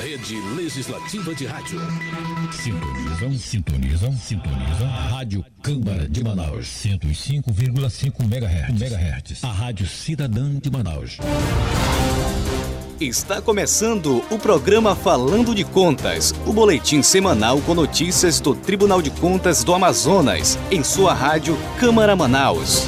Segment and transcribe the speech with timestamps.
[0.00, 1.80] Rede Legislativa de Rádio.
[2.52, 4.88] Sintonizam, sintonizam, sintonizam.
[5.10, 6.68] Rádio Câmara de Manaus.
[6.68, 8.80] 105,5 MHz.
[8.80, 9.44] MHz.
[9.44, 11.18] A Rádio Cidadã de Manaus.
[13.00, 19.10] Está começando o programa Falando de Contas, o boletim semanal com notícias do Tribunal de
[19.10, 22.86] Contas do Amazonas, em sua rádio Câmara Manaus.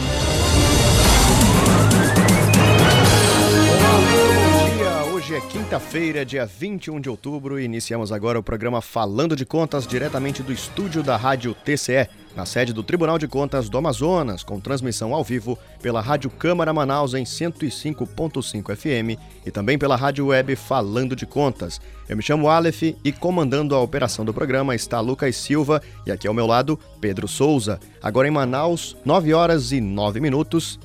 [5.30, 9.86] Hoje é quinta-feira, dia 21 de outubro, e iniciamos agora o programa Falando de Contas
[9.86, 14.58] diretamente do estúdio da Rádio TCE, na sede do Tribunal de Contas do Amazonas, com
[14.58, 20.56] transmissão ao vivo pela Rádio Câmara Manaus em 105.5 FM e também pela rádio web
[20.56, 21.80] Falando de Contas.
[22.08, 26.26] Eu me chamo Aleph e comandando a operação do programa está Lucas Silva e aqui
[26.26, 27.78] ao meu lado Pedro Souza.
[28.02, 30.76] Agora em Manaus, 9 horas e 9 minutos.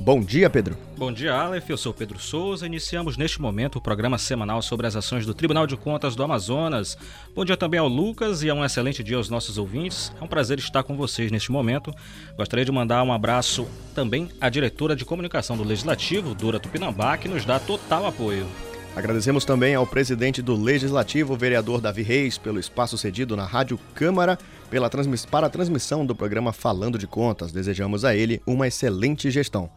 [0.00, 0.78] Bom dia, Pedro.
[0.96, 1.68] Bom dia, Aleph.
[1.68, 2.64] Eu sou Pedro Souza.
[2.64, 6.96] Iniciamos neste momento o programa semanal sobre as ações do Tribunal de Contas do Amazonas.
[7.34, 10.10] Bom dia também ao Lucas e um excelente dia aos nossos ouvintes.
[10.18, 11.94] É um prazer estar com vocês neste momento.
[12.34, 17.28] Gostaria de mandar um abraço também à diretora de comunicação do Legislativo, Dura Tupinambá, que
[17.28, 18.46] nos dá total apoio.
[18.96, 24.38] Agradecemos também ao presidente do Legislativo, vereador Davi Reis, pelo espaço cedido na Rádio Câmara
[24.70, 27.52] pela transmiss para a transmissão do programa Falando de Contas.
[27.52, 29.68] Desejamos a ele uma excelente gestão.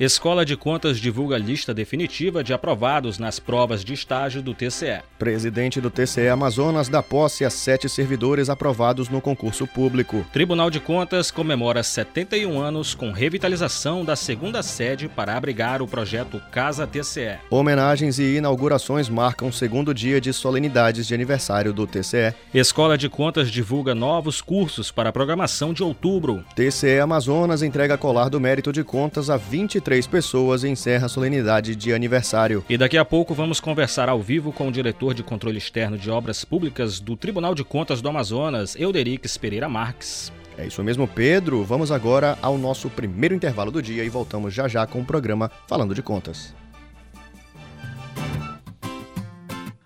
[0.00, 5.02] Escola de Contas divulga lista definitiva de aprovados nas provas de estágio do TCE.
[5.18, 10.24] Presidente do TCE Amazonas dá posse a sete servidores aprovados no concurso público.
[10.32, 16.40] Tribunal de Contas comemora 71 anos com revitalização da segunda sede para abrigar o projeto
[16.52, 17.38] Casa TCE.
[17.50, 22.34] Homenagens e inaugurações marcam o segundo dia de solenidades de aniversário do TCE.
[22.54, 26.44] Escola de Contas divulga novos cursos para a programação de outubro.
[26.54, 31.74] TCE Amazonas entrega colar do mérito de contas a 23 três pessoas encerra a solenidade
[31.74, 32.62] de aniversário.
[32.68, 36.10] E daqui a pouco vamos conversar ao vivo com o diretor de controle externo de
[36.10, 40.30] obras públicas do Tribunal de Contas do Amazonas, Euderix Pereira Marques.
[40.58, 41.64] É isso mesmo, Pedro.
[41.64, 45.50] Vamos agora ao nosso primeiro intervalo do dia e voltamos já já com o programa
[45.66, 46.54] Falando de Contas.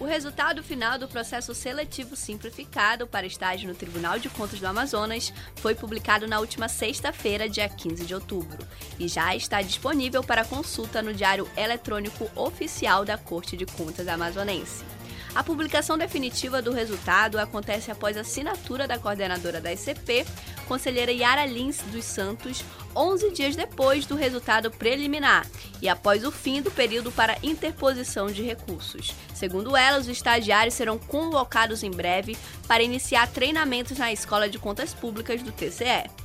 [0.00, 5.32] O resultado final do processo seletivo simplificado para estágio no Tribunal de Contas do Amazonas
[5.54, 8.66] foi publicado na última sexta-feira, dia 15 de outubro,
[8.98, 14.84] e já está disponível para consulta no Diário Eletrônico Oficial da Corte de Contas Amazonense.
[15.34, 20.26] A publicação definitiva do resultado acontece após assinatura da coordenadora da SCP,
[20.68, 22.62] conselheira Yara Lins dos Santos,
[22.94, 25.46] 11 dias depois do resultado preliminar
[25.80, 29.14] e após o fim do período para interposição de recursos.
[29.34, 32.36] Segundo ela, os estagiários serão convocados em breve
[32.68, 36.21] para iniciar treinamentos na Escola de Contas Públicas do TCE.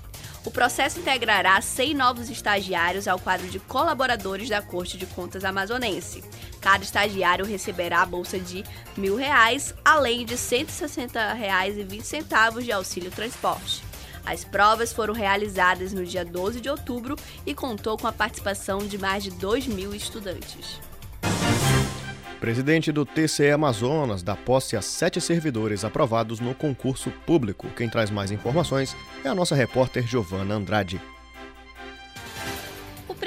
[0.48, 6.24] O processo integrará 100 novos estagiários ao quadro de colaboradores da Corte de Contas Amazonense.
[6.62, 8.66] Cada estagiário receberá a bolsa de R$
[8.98, 13.84] 1.000, além de R$ 160,20 de auxílio transporte.
[14.26, 18.98] As provas foram realizadas no dia 12 de outubro e contou com a participação de
[18.98, 20.80] mais de 2 mil estudantes.
[22.40, 27.68] Presidente do TCE Amazonas dá posse a sete servidores aprovados no concurso público.
[27.76, 28.96] Quem traz mais informações
[29.26, 31.02] é a nossa repórter Giovana Andrade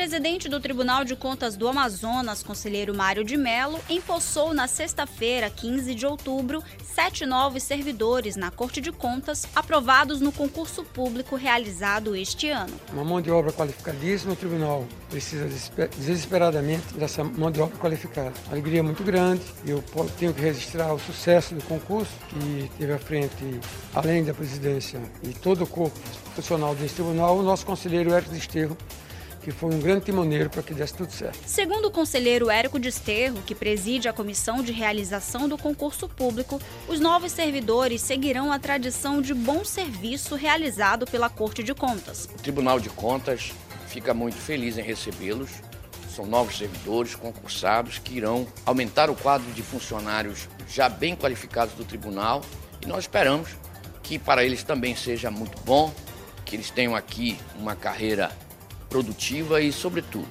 [0.00, 5.94] presidente do Tribunal de Contas do Amazonas, conselheiro Mário de Mello, empossou na sexta-feira, 15
[5.94, 6.64] de outubro,
[7.00, 12.74] sete novos servidores na Corte de Contas aprovados no concurso público realizado este ano.
[12.92, 15.48] Uma mão de obra qualificadíssima, o tribunal precisa
[15.96, 18.34] desesperadamente dessa mão de obra qualificada.
[18.50, 19.82] Alegria muito grande, eu
[20.18, 23.60] tenho que registrar o sucesso do concurso, que teve à frente,
[23.94, 25.98] além da presidência e todo o corpo
[26.34, 28.76] funcional desse tribunal, o nosso conselheiro Hércules Desterro,
[29.42, 31.38] que foi um grande timoneiro para que desse tudo certo.
[31.46, 37.00] Segundo o conselheiro Érico Desterro, que preside a comissão de realização do concurso público, os
[37.00, 42.26] novos servidores seguirão a tradição de bom serviço realizado pela Corte de Contas.
[42.26, 43.52] O Tribunal de Contas
[43.86, 45.50] fica muito feliz em recebê-los.
[46.14, 51.84] São novos servidores concursados que irão aumentar o quadro de funcionários já bem qualificados do
[51.84, 52.42] tribunal
[52.82, 53.50] e nós esperamos
[54.02, 55.92] que para eles também seja muito bom,
[56.44, 58.30] que eles tenham aqui uma carreira
[58.90, 60.28] produtiva e, sobretudo,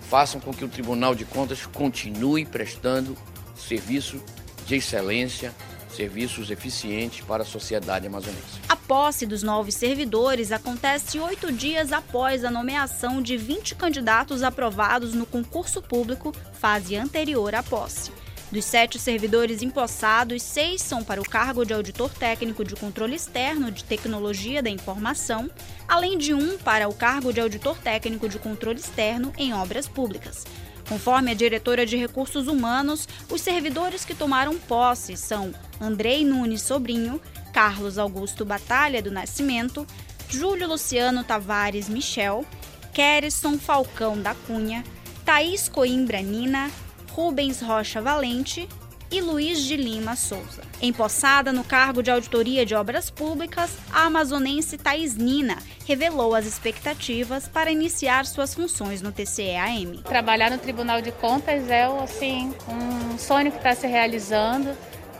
[0.00, 3.16] façam com que o Tribunal de Contas continue prestando
[3.54, 4.20] serviço
[4.66, 5.54] de excelência,
[5.94, 8.60] serviços eficientes para a sociedade amazonense.
[8.68, 15.12] A posse dos novos servidores acontece oito dias após a nomeação de 20 candidatos aprovados
[15.12, 18.10] no concurso público, fase anterior à posse.
[18.50, 23.70] Dos sete servidores empossados, seis são para o cargo de auditor técnico de controle externo
[23.70, 25.50] de tecnologia da informação,
[25.86, 30.46] além de um para o cargo de auditor técnico de controle externo em obras públicas.
[30.88, 37.20] Conforme a diretora de Recursos Humanos, os servidores que tomaram posse são Andrei Nunes Sobrinho,
[37.52, 39.86] Carlos Augusto Batalha do Nascimento,
[40.26, 42.46] Júlio Luciano Tavares Michel,
[42.94, 44.82] Kerison Falcão da Cunha,
[45.26, 46.70] Thaís Coimbra Nina,
[47.18, 48.68] Rubens Rocha Valente
[49.10, 50.62] e Luiz de Lima Souza.
[50.80, 57.48] Empossada no cargo de auditoria de obras públicas, a amazonense Thais Nina revelou as expectativas
[57.48, 59.98] para iniciar suas funções no TCE-AM.
[60.04, 64.70] Trabalhar no Tribunal de Contas é assim, um sonho que está se realizando,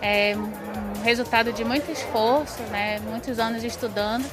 [0.01, 4.25] é um resultado de muito esforço, né, muitos anos estudando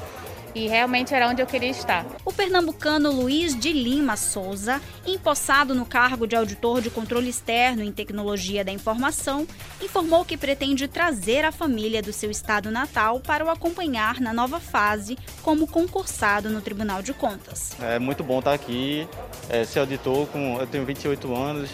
[0.56, 2.06] e realmente era onde eu queria estar.
[2.24, 7.92] O pernambucano Luiz de Lima Souza, empossado no cargo de auditor de controle externo em
[7.92, 9.46] tecnologia da informação,
[9.82, 14.60] informou que pretende trazer a família do seu estado natal para o acompanhar na nova
[14.60, 17.76] fase como concursado no Tribunal de Contas.
[17.82, 19.08] É muito bom estar aqui,
[19.50, 21.70] é, ser auditor, com, eu tenho 28 anos,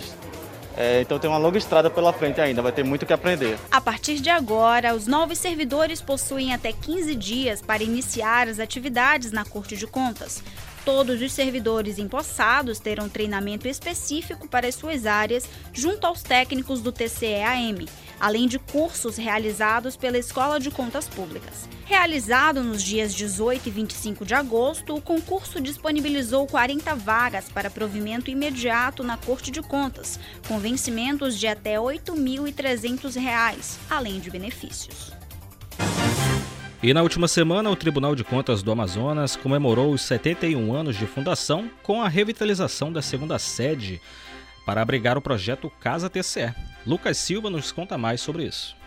[0.75, 3.57] é, então tem uma longa estrada pela frente ainda, vai ter muito que aprender.
[3.69, 9.31] A partir de agora, os novos servidores possuem até 15 dias para iniciar as atividades
[9.31, 10.41] na Corte de Contas.
[10.83, 16.91] Todos os servidores empossados terão treinamento específico para as suas áreas junto aos técnicos do
[16.91, 17.85] TCEAM,
[18.19, 21.69] além de cursos realizados pela Escola de Contas Públicas.
[21.91, 28.31] Realizado nos dias 18 e 25 de agosto, o concurso disponibilizou 40 vagas para provimento
[28.31, 30.17] imediato na Corte de Contas,
[30.47, 35.11] com vencimentos de até R$ 8.300, além de benefícios.
[36.81, 41.05] E na última semana, o Tribunal de Contas do Amazonas comemorou os 71 anos de
[41.05, 43.99] fundação com a revitalização da segunda sede
[44.65, 46.55] para abrigar o projeto Casa TCE.
[46.87, 48.79] Lucas Silva nos conta mais sobre isso.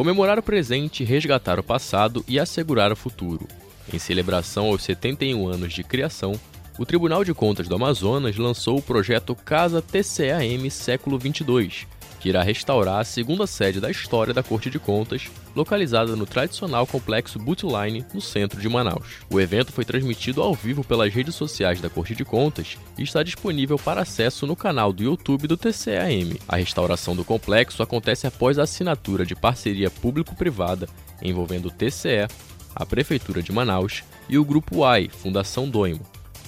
[0.00, 3.46] Comemorar o presente, resgatar o passado e assegurar o futuro.
[3.92, 6.32] Em celebração aos 71 anos de criação,
[6.78, 11.86] o Tribunal de Contas do Amazonas lançou o projeto Casa TCAM Século 22
[12.20, 16.86] que irá restaurar a segunda sede da história da Corte de Contas, localizada no tradicional
[16.86, 19.20] complexo Bootline, no centro de Manaus.
[19.30, 23.22] O evento foi transmitido ao vivo pelas redes sociais da Corte de Contas e está
[23.22, 26.36] disponível para acesso no canal do YouTube do TCAM.
[26.46, 30.86] A restauração do complexo acontece após a assinatura de parceria público-privada
[31.22, 32.28] envolvendo o TCE,
[32.74, 36.06] a Prefeitura de Manaus e o Grupo AI, Fundação Doimo.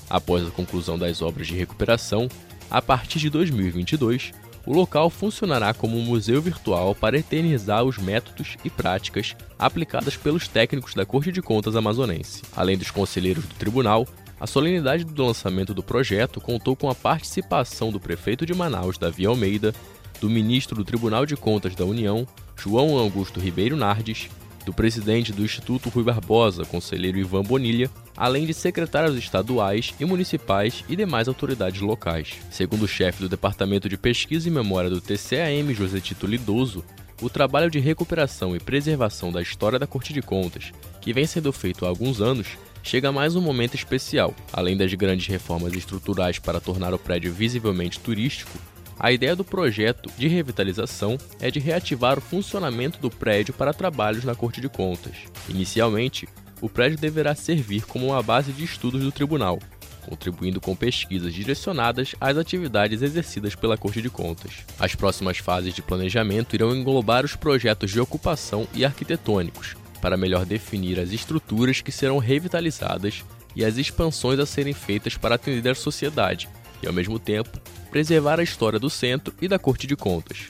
[0.09, 2.29] Após a conclusão das obras de recuperação,
[2.71, 4.33] a partir de 2022,
[4.66, 10.47] o local funcionará como um museu virtual para eternizar os métodos e práticas aplicadas pelos
[10.47, 12.42] técnicos da Corte de Contas amazonense.
[12.57, 14.07] Além dos conselheiros do tribunal,
[14.38, 19.25] a solenidade do lançamento do projeto contou com a participação do prefeito de Manaus, Davi
[19.25, 19.73] Almeida,
[20.21, 22.26] do ministro do Tribunal de Contas da União,
[22.57, 24.28] João Augusto Ribeiro Nardes,
[24.64, 30.85] do presidente do Instituto Rui Barbosa, conselheiro Ivan Bonilha, além de secretários estaduais e municipais
[30.88, 32.35] e demais autoridades locais.
[32.50, 36.85] Segundo o chefe do Departamento de Pesquisa e Memória do TCAM, José Tito Lidoso,
[37.21, 41.52] o trabalho de recuperação e preservação da história da Corte de Contas, que vem sendo
[41.52, 42.49] feito há alguns anos,
[42.83, 44.35] chega a mais um momento especial.
[44.52, 48.59] Além das grandes reformas estruturais para tornar o prédio visivelmente turístico,
[49.03, 54.23] a ideia do projeto de revitalização é de reativar o funcionamento do prédio para trabalhos
[54.23, 55.17] na Corte de Contas.
[55.49, 56.29] Inicialmente,
[56.61, 59.59] o prédio deverá servir como uma base de estudos do tribunal,
[60.07, 64.59] contribuindo com pesquisas direcionadas às atividades exercidas pela Corte de Contas.
[64.79, 70.47] As próximas fases de planejamento irão englobar os projetos de ocupação e arquitetônicos, para melhor
[70.47, 73.25] definir as estruturas que serão revitalizadas
[73.57, 76.49] e as expansões a serem feitas para atender a sociedade
[76.83, 77.61] e, ao mesmo tempo,
[77.91, 80.49] preservar a história do centro e da Corte de Contas.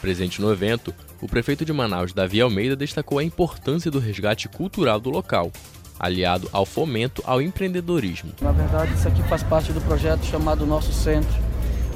[0.00, 5.00] Presente no evento, o prefeito de Manaus, Davi Almeida, destacou a importância do resgate cultural
[5.00, 5.52] do local,
[5.98, 8.32] aliado ao fomento ao empreendedorismo.
[8.40, 11.34] Na verdade, isso aqui faz parte do projeto chamado Nosso Centro,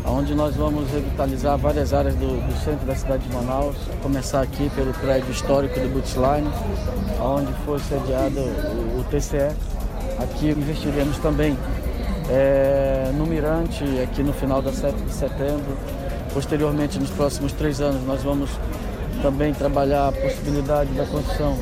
[0.05, 4.69] onde nós vamos revitalizar várias áreas do, do centro da cidade de Manaus, começar aqui
[4.71, 6.49] pelo prédio histórico do Bootsline,
[7.21, 9.55] onde foi sediado o, o TCE.
[10.19, 11.57] Aqui investiremos também
[12.33, 15.77] é, no Mirante, aqui no final da 7 de setembro.
[16.33, 18.51] Posteriormente, nos próximos três anos, nós vamos
[19.21, 21.59] também trabalhar a possibilidade da construção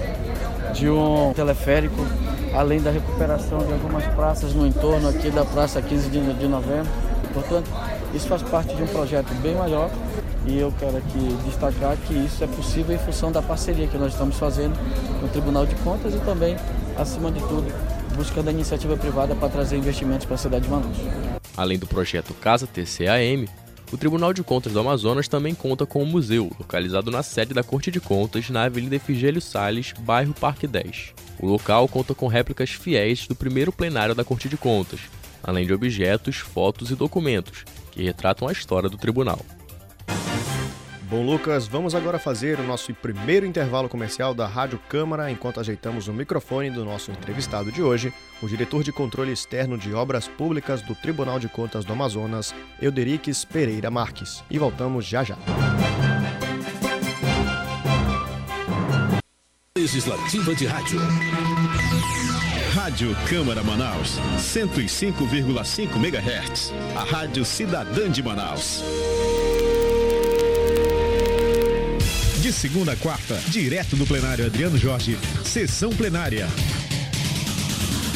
[0.72, 2.06] de um teleférico,
[2.54, 6.88] além da recuperação de algumas praças no entorno aqui da Praça 15 de novembro.
[7.34, 7.68] Portanto,
[8.14, 9.90] isso faz parte de um projeto bem maior
[10.46, 14.12] e eu quero aqui destacar que isso é possível em função da parceria que nós
[14.12, 14.78] estamos fazendo
[15.20, 16.56] no Tribunal de Contas e também,
[16.96, 17.72] acima de tudo,
[18.20, 20.94] buscando a iniciativa privada para trazer investimentos para a cidade de Manaus.
[21.56, 23.46] Além do projeto Casa TCAM,
[23.90, 27.62] o Tribunal de Contas do Amazonas também conta com um museu, localizado na sede da
[27.62, 31.14] Corte de Contas, na Avenida Efigênio Salles, bairro Parque 10.
[31.38, 35.00] O local conta com réplicas fiéis do primeiro plenário da Corte de Contas,
[35.42, 39.40] além de objetos, fotos e documentos que retratam a história do tribunal.
[41.10, 46.06] Bom, Lucas, vamos agora fazer o nosso primeiro intervalo comercial da Rádio Câmara enquanto ajeitamos
[46.06, 50.82] o microfone do nosso entrevistado de hoje, o diretor de controle externo de obras públicas
[50.82, 54.44] do Tribunal de Contas do Amazonas, Euderiques Pereira Marques.
[54.48, 55.36] E voltamos já já.
[59.76, 61.00] Legislativa de Rádio.
[62.72, 66.72] Rádio Câmara Manaus, 105,5 MHz.
[66.94, 68.84] A Rádio Cidadã de Manaus.
[72.50, 76.48] De segunda a quarta, direto do plenário Adriano Jorge, sessão plenária.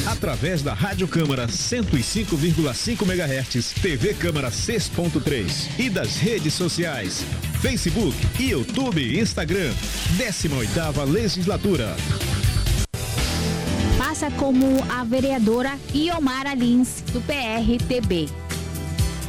[0.09, 7.25] Através da Rádio Câmara 105,5 MHz, TV Câmara 6.3 e das redes sociais,
[7.63, 9.73] Facebook, YouTube e Instagram.
[10.19, 11.95] 18ª Legislatura.
[13.97, 18.29] Passa como a vereadora Iomara Lins, do PRTB.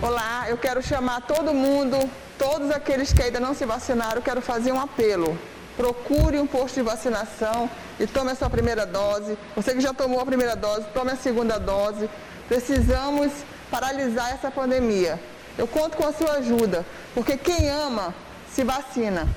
[0.01, 4.71] Olá, eu quero chamar todo mundo todos aqueles que ainda não se vacinaram, quero fazer
[4.71, 5.37] um apelo.
[5.77, 9.37] procure um posto de vacinação e tome a sua primeira dose.
[9.55, 12.09] Você que já tomou a primeira dose, tome a segunda dose.
[12.47, 13.31] Precisamos
[13.69, 15.19] paralisar essa pandemia.
[15.57, 18.13] Eu conto com a sua ajuda, porque quem ama
[18.53, 19.27] se vacina.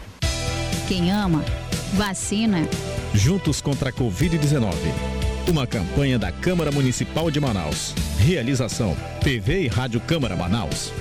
[0.87, 1.45] Quem ama,
[1.95, 2.69] vacina.
[3.15, 4.73] Juntos contra a Covid-19.
[5.49, 7.95] Uma campanha da Câmara Municipal de Manaus.
[8.19, 10.93] Realização: TV e Rádio Câmara Manaus.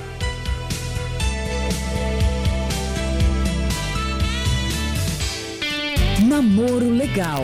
[6.27, 7.41] Namoro legal.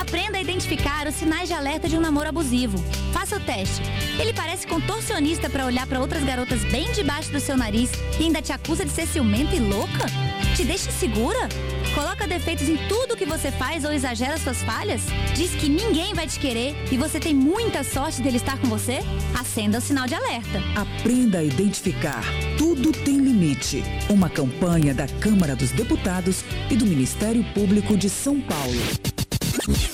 [0.00, 2.78] Aprenda a identificar os sinais de alerta de um namoro abusivo.
[3.12, 3.82] Faça o teste.
[4.18, 8.40] Ele parece contorcionista para olhar para outras garotas bem debaixo do seu nariz e ainda
[8.40, 10.06] te acusa de ser ciumenta e louca?
[10.54, 11.48] Te deixa insegura?
[11.96, 15.02] Coloca defeitos em tudo que você faz ou exagera suas falhas?
[15.34, 19.00] Diz que ninguém vai te querer e você tem muita sorte dele estar com você?
[19.36, 20.62] Acenda o sinal de alerta.
[20.76, 22.22] Aprenda a identificar.
[22.56, 23.82] Tudo tem limite.
[24.08, 29.93] Uma campanha da Câmara dos Deputados e do Ministério Público de São Paulo.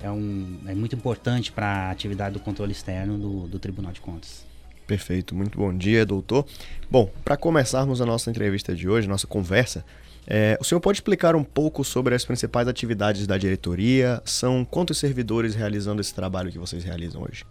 [0.03, 4.01] é, um, é muito importante para a atividade do controle externo do, do Tribunal de
[4.01, 4.46] Contas.
[4.87, 6.47] Perfeito, muito bom dia, doutor.
[6.89, 9.85] Bom, para começarmos a nossa entrevista de hoje, nossa conversa,
[10.27, 14.23] é, o senhor pode explicar um pouco sobre as principais atividades da diretoria?
[14.25, 17.45] São quantos servidores realizando esse trabalho que vocês realizam hoje?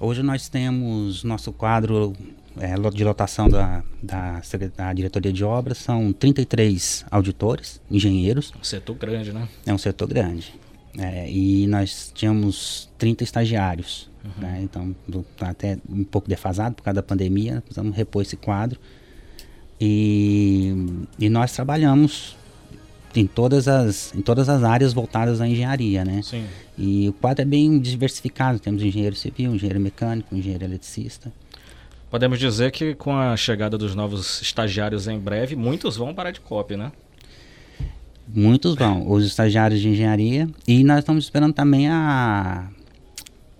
[0.00, 2.12] Hoje nós temos nosso quadro
[2.56, 4.40] é, de lotação da, da,
[4.76, 8.52] da, diretoria de obras, são 33 auditores, engenheiros.
[8.58, 9.48] Um setor grande, né?
[9.66, 10.54] É um setor grande.
[10.96, 14.08] É, e nós tínhamos 30 estagiários.
[14.36, 14.42] Uhum.
[14.42, 14.60] Né?
[14.62, 18.78] Então, do, até um pouco defasado por causa da pandemia, precisamos repor esse quadro.
[19.80, 20.74] E,
[21.18, 22.36] e nós trabalhamos
[23.14, 26.20] em todas as em todas as áreas voltadas à engenharia, né?
[26.22, 26.44] Sim.
[26.76, 28.58] E o quadro é bem diversificado.
[28.58, 31.32] Temos engenheiro civil, engenheiro mecânico, engenheiro eletricista.
[32.10, 36.40] Podemos dizer que com a chegada dos novos estagiários em breve, muitos vão parar de
[36.40, 36.92] cópia, né?
[38.26, 40.48] Muitos vão, os estagiários de engenharia.
[40.66, 42.68] E nós estamos esperando também a,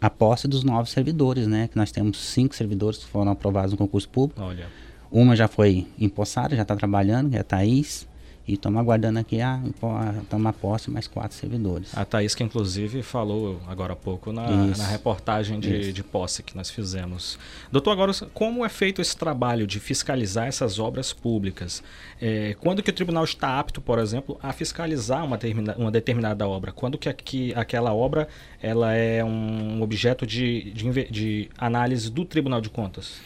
[0.01, 1.69] a posse dos novos servidores, né?
[1.69, 4.41] Que nós temos cinco servidores que foram aprovados no concurso público.
[4.41, 4.67] Olha.
[5.11, 8.07] Uma já foi empossada, já está trabalhando, que é a Thaís.
[8.49, 11.95] E estamos aguardando aqui a, a tomar posse mais quatro servidores.
[11.95, 16.57] A Thaís, que inclusive falou agora há pouco na, na reportagem de, de, posse que
[16.57, 17.39] nós fizemos.
[17.71, 21.83] Doutor, agora, como é feito esse trabalho de fiscalizar essas obras públicas?
[22.19, 26.49] É, quando que o tribunal está apto, por exemplo, a fiscalizar uma, termina, uma determinada
[26.49, 26.73] obra?
[26.73, 28.29] Quando que, que aquela obra
[28.63, 33.21] ela é um objeto de, de, de análise do Tribunal de Contas?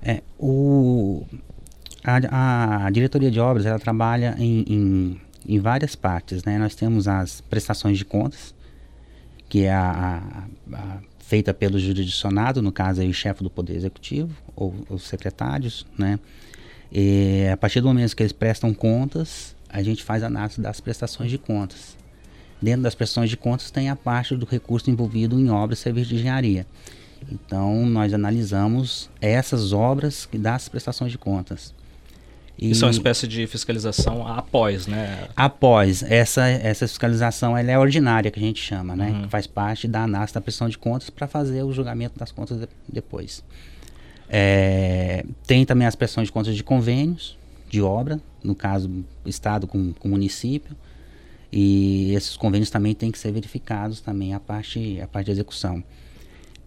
[0.00, 1.26] É, o,
[2.04, 6.44] a, a, diretoria de obras ela trabalha em, em, em, várias partes.
[6.44, 6.58] Né?
[6.58, 8.54] Nós temos as prestações de contas,
[9.48, 14.74] que é a, a, feita pelo jurisdicionado, no caso o chefe do Poder Executivo, ou
[14.90, 15.86] os secretários.
[15.96, 16.18] Né?
[16.90, 21.30] E, a partir do momento que eles prestam contas, a gente faz análise das prestações
[21.30, 21.96] de contas.
[22.60, 26.10] Dentro das prestações de contas tem a parte do recurso envolvido em obras e serviços
[26.10, 26.66] de engenharia.
[27.30, 31.72] Então, nós analisamos essas obras das prestações de contas.
[32.58, 35.28] E Isso é uma espécie de fiscalização após, né?
[35.34, 36.02] Após.
[36.02, 39.10] Essa, essa fiscalização ela é ordinária, que a gente chama, né?
[39.10, 39.28] Uhum.
[39.28, 42.68] Faz parte da análise da prestação de contas para fazer o julgamento das contas de,
[42.88, 43.42] depois.
[44.28, 47.36] É, tem também as prestações de contas de convênios
[47.68, 48.90] de obra, no caso,
[49.24, 50.76] Estado com, com município.
[51.50, 55.82] E esses convênios também têm que ser verificados também a parte, a parte de execução.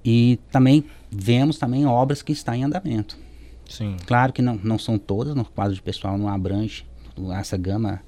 [0.04, 3.25] E também vemos também obras que estão em andamento
[3.70, 3.98] Sim.
[4.06, 6.86] Claro que não, não são todas, no quadro de pessoal não abrange
[7.34, 8.02] essa gama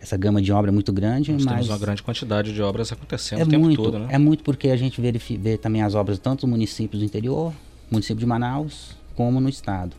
[0.00, 1.32] essa gama de obra é muito grande.
[1.32, 4.08] Nós mas temos uma grande quantidade de obras acontecendo é o tempo muito, todo, né?
[4.10, 7.52] É muito porque a gente vê, vê também as obras tanto nos municípios do interior,
[7.90, 9.96] município de Manaus, como no estado.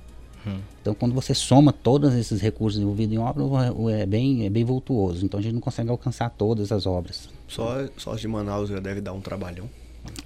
[0.47, 0.59] Hum.
[0.81, 3.43] Então, quando você soma todos esses recursos envolvidos em obra,
[3.91, 5.25] é bem, é bem voltuoso.
[5.25, 7.29] Então, a gente não consegue alcançar todas as obras.
[7.47, 9.69] Só, só as de Manaus já deve dar um trabalhão.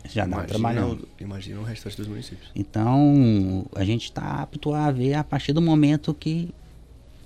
[0.09, 0.99] Já dá trabalhão.
[1.19, 2.49] Imagina o restante dos municípios.
[2.55, 6.53] Então, a gente está apto a ver a partir do momento que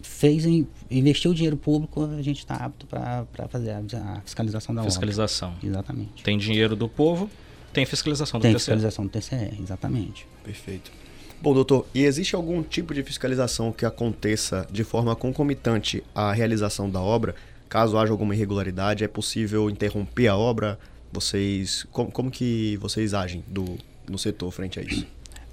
[0.02, 4.74] fez em, investiu o dinheiro público, a gente está apto para fazer a, a, fiscalização
[4.74, 5.50] da fiscalização.
[5.50, 5.68] obra.
[5.68, 6.24] Exatamente.
[6.24, 7.30] Tem dinheiro do povo,
[7.74, 8.66] tem fiscalização do tem TCE.
[8.66, 10.28] Tem fiscalização do TCE, exatamente.
[10.44, 10.92] Perfeito.
[11.40, 16.90] Bom, doutor, e existe algum tipo de fiscalização que aconteça de forma concomitante à realização
[16.90, 17.36] da obra?
[17.70, 20.80] Caso haja alguma irregularidade, é possível interromper a obra?
[21.12, 23.78] Vocês, como, como que vocês agem do,
[24.10, 25.06] no setor frente a isso?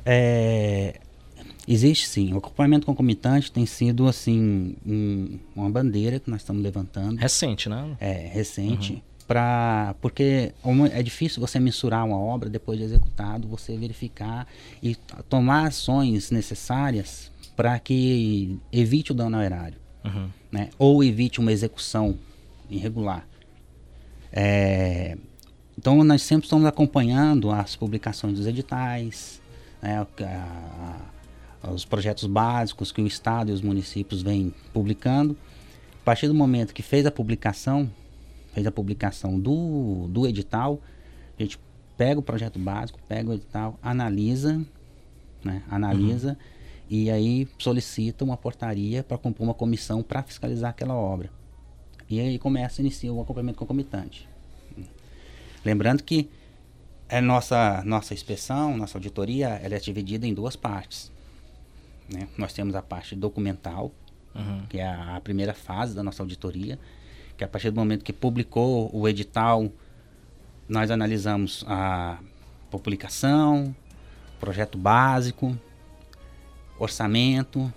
[0.05, 1.01] É,
[1.67, 2.33] Existe sim.
[2.35, 7.17] O acompanhamento concomitante tem sido assim um, uma bandeira que nós estamos levantando.
[7.17, 7.97] Recente, né?
[7.99, 8.95] É, recente.
[8.95, 9.01] Uhum.
[9.27, 10.53] Pra, porque
[10.93, 14.47] é difícil você mensurar uma obra depois de executado, você verificar
[14.83, 14.95] e
[15.31, 19.79] tomar ações necessárias para que evite o dano ao erário.
[20.05, 20.29] Uhum.
[20.53, 20.69] Né?
[20.79, 22.19] Ou evite uma execução
[22.69, 23.27] irregular.
[24.31, 25.17] É,
[25.79, 29.43] então nós sempre estamos acompanhando as publicações dos editais,
[29.83, 30.07] né,
[31.63, 35.37] a, os projetos básicos que o Estado e os municípios vêm publicando.
[36.01, 37.91] A partir do momento que fez a publicação,
[38.53, 40.81] fez a publicação do, do edital,
[41.39, 41.59] a gente
[41.97, 44.65] pega o projeto básico, pega o edital, analisa,
[45.43, 46.37] né, analisa uhum.
[46.91, 51.31] e aí solicita uma portaria para compor uma comissão para fiscalizar aquela obra.
[52.09, 54.29] E aí começa, inicia o acompanhamento concomitante.
[55.65, 56.29] Lembrando que
[57.09, 61.13] a nossa, nossa inspeção, nossa auditoria, ela é dividida em duas partes.
[62.13, 62.29] Né?
[62.37, 63.93] Nós temos a parte documental,
[64.35, 64.63] uhum.
[64.69, 66.79] que é a, a, primeira fase da nossa auditoria,
[67.37, 69.71] que a partir do momento que publicou o edital,
[70.69, 72.19] nós analisamos a
[72.71, 73.75] publicação,
[74.41, 75.57] projeto básico,
[76.79, 77.73] orçamento,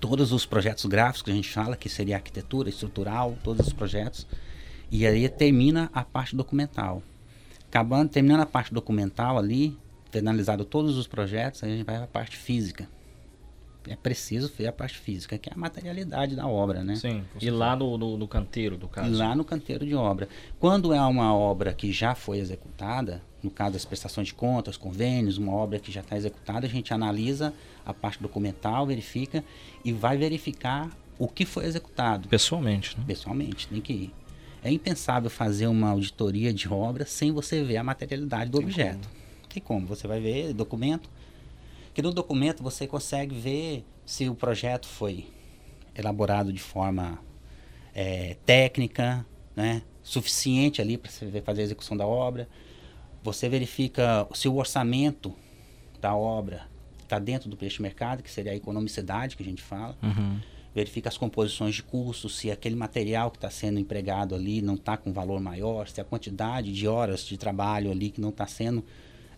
[0.00, 4.26] todos os projetos gráficos que a gente fala, que seria arquitetura, estrutural, todos os projetos,
[4.90, 7.02] e aí termina a parte documental.
[7.68, 9.76] Acabando, terminando a parte documental ali,
[10.10, 12.88] ter analisado todos os projetos, aí a gente vai para a parte física
[13.88, 16.96] é preciso ver a parte física, que é a materialidade da obra, né?
[16.96, 17.22] Sim.
[17.40, 19.16] E lá no, no, no, canteiro, do caso?
[19.16, 20.28] Lá no canteiro de obra.
[20.58, 25.38] Quando é uma obra que já foi executada, no caso das prestações de contas, convênios,
[25.38, 27.52] uma obra que já está executada, a gente analisa
[27.84, 29.44] a parte documental, verifica
[29.84, 32.28] e vai verificar o que foi executado.
[32.28, 33.04] Pessoalmente, né?
[33.06, 34.14] Pessoalmente, tem que ir.
[34.66, 39.08] É impensável fazer uma auditoria de obra sem você ver a materialidade do tem objeto.
[39.08, 39.48] Como.
[39.48, 39.86] Tem como.
[39.86, 41.08] Você vai ver documento,
[41.94, 45.24] que no documento você consegue ver se o projeto foi
[45.94, 47.16] elaborado de forma
[47.94, 49.24] é, técnica,
[49.54, 52.48] né, suficiente ali para você fazer a execução da obra.
[53.22, 55.32] Você verifica se o orçamento
[56.00, 56.66] da obra
[57.04, 59.96] está dentro do preço de mercado, que seria a economicidade que a gente fala.
[60.02, 60.40] Uhum.
[60.76, 64.94] Verifica as composições de custos, se aquele material que está sendo empregado ali não está
[64.94, 68.84] com valor maior, se a quantidade de horas de trabalho ali que não está sendo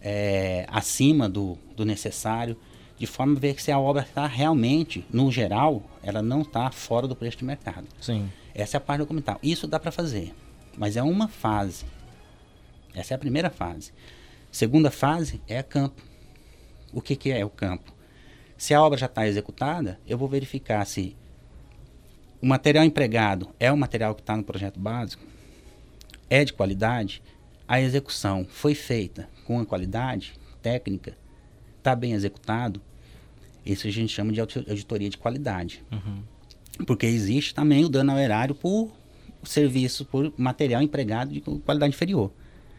[0.01, 2.57] é, acima do, do necessário,
[2.99, 7.07] de forma a ver se a obra está realmente, no geral, ela não está fora
[7.07, 7.87] do preço de mercado.
[8.01, 8.29] Sim.
[8.53, 9.39] Essa é a parte documental.
[9.41, 10.35] Isso dá para fazer,
[10.77, 11.85] mas é uma fase.
[12.93, 13.93] Essa é a primeira fase.
[14.51, 16.03] Segunda fase é a campo.
[16.93, 17.95] O que, que é o campo?
[18.57, 21.17] Se a obra já está executada, eu vou verificar se
[22.41, 25.23] o material empregado é o material que está no projeto básico,
[26.31, 27.23] é de qualidade,
[27.67, 31.17] a execução foi feita com a qualidade técnica,
[31.79, 32.81] está bem executado,
[33.65, 35.83] isso a gente chama de auditoria de qualidade.
[35.91, 36.23] Uhum.
[36.87, 38.91] Porque existe também o dano ao erário por
[39.43, 42.31] serviço, por material empregado de qualidade inferior.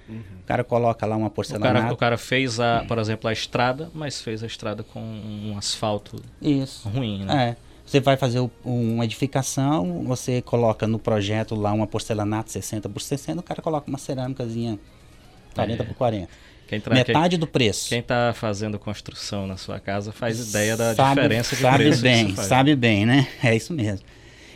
[0.08, 0.22] Uhum.
[0.42, 1.78] O cara coloca lá uma porcelanato.
[1.78, 5.00] O cara, o cara fez, a, por exemplo, a estrada, mas fez a estrada com
[5.00, 6.90] um asfalto Isso.
[6.90, 7.50] ruim, né?
[7.50, 7.69] É.
[7.90, 13.40] Você vai fazer uma edificação, você coloca no projeto lá uma porcelanato 60 por 60,
[13.40, 14.78] o cara coloca uma cerâmicazinha
[15.56, 15.86] 40 é.
[15.88, 16.30] por 40.
[16.82, 17.90] Tá, Metade quem, do preço.
[17.90, 22.02] Quem está fazendo construção na sua casa faz ideia da sabe, diferença de sabe preço.
[22.04, 23.28] Bem, sabe bem, né?
[23.44, 24.06] É isso mesmo.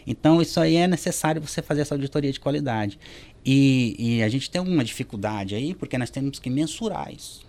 [0.06, 3.00] Então, isso aí é necessário você fazer essa auditoria de qualidade.
[3.44, 7.44] E, e a gente tem uma dificuldade aí, porque nós temos que mensurar isso.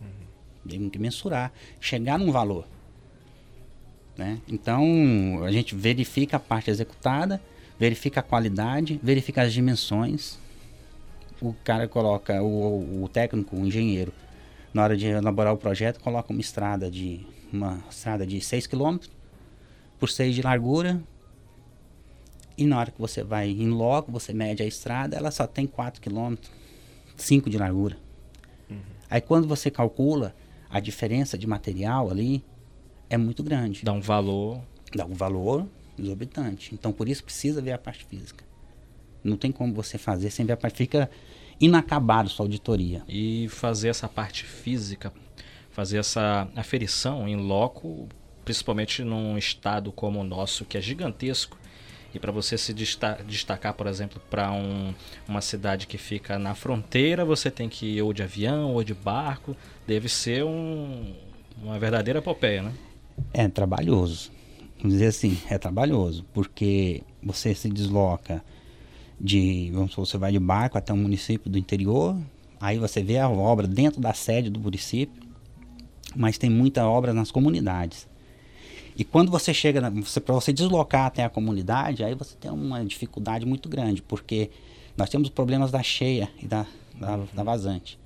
[0.00, 0.70] Uhum.
[0.70, 2.66] Temos que mensurar, chegar num valor.
[4.16, 4.40] Né?
[4.48, 7.40] Então, a gente verifica a parte executada,
[7.78, 10.38] verifica a qualidade, verifica as dimensões.
[11.40, 14.12] O cara coloca, o, o técnico, o engenheiro,
[14.72, 18.98] na hora de elaborar o projeto, coloca uma estrada de uma estrada de 6 km
[19.98, 21.00] por 6 de largura.
[22.56, 25.66] E na hora que você vai em loco, você mede a estrada, ela só tem
[25.66, 26.36] 4 km,
[27.16, 27.98] 5 de largura.
[28.70, 28.78] Uhum.
[29.10, 30.34] Aí quando você calcula
[30.70, 32.42] a diferença de material ali,
[33.08, 33.84] é muito grande.
[33.84, 34.60] Dá um valor.
[34.94, 35.66] Dá um valor
[35.98, 36.74] exorbitante.
[36.74, 38.44] Então por isso precisa ver a parte física.
[39.22, 40.76] Não tem como você fazer sem ver a parte.
[40.76, 41.10] Fica
[41.60, 43.02] inacabado sua auditoria.
[43.08, 45.12] E fazer essa parte física,
[45.70, 48.08] fazer essa aferição em loco,
[48.44, 51.58] principalmente num estado como o nosso, que é gigantesco,
[52.14, 54.94] e para você se destacar, por exemplo, para um,
[55.28, 58.94] uma cidade que fica na fronteira, você tem que ir ou de avião ou de
[58.94, 59.54] barco.
[59.86, 61.14] Deve ser um,
[61.60, 62.72] uma verdadeira epopeia, né?
[63.32, 64.30] É trabalhoso.
[64.78, 68.44] Vamos dizer assim, é trabalhoso, porque você se desloca
[69.20, 72.16] de, vamos supor, você vai de barco até um município do interior,
[72.60, 75.22] aí você vê a obra dentro da sede do município,
[76.14, 78.06] mas tem muita obra nas comunidades.
[78.96, 79.80] E quando você chega,
[80.24, 84.50] para você deslocar até a comunidade, aí você tem uma dificuldade muito grande, porque
[84.96, 87.98] nós temos problemas da cheia e da, da, da vazante.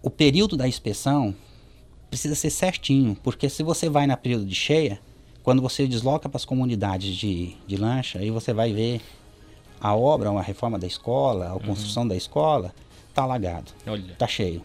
[0.00, 1.34] O período da inspeção
[2.12, 5.00] precisa ser certinho, porque se você vai na período de cheia,
[5.42, 9.00] quando você desloca para as comunidades de, de lancha, aí você vai ver
[9.80, 11.60] a obra, a reforma da escola, a uhum.
[11.60, 12.74] construção da escola,
[13.08, 13.72] está alagado,
[14.10, 14.62] está cheio.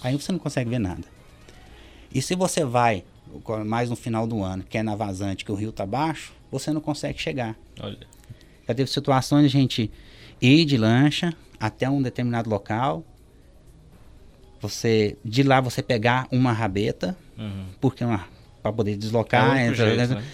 [0.00, 1.04] Aí você não consegue ver nada.
[2.10, 3.04] E se você vai
[3.66, 6.72] mais no final do ano, que é na vazante, que o rio está baixo, você
[6.72, 7.54] não consegue chegar.
[7.78, 7.98] Olha.
[8.66, 9.90] Já teve situações de gente
[10.40, 13.04] ir de lancha até um determinado local,
[14.60, 17.66] você de lá você pegar uma rabeta, uhum.
[17.80, 18.04] porque
[18.62, 20.24] para poder deslocar, é entra, jeito, né?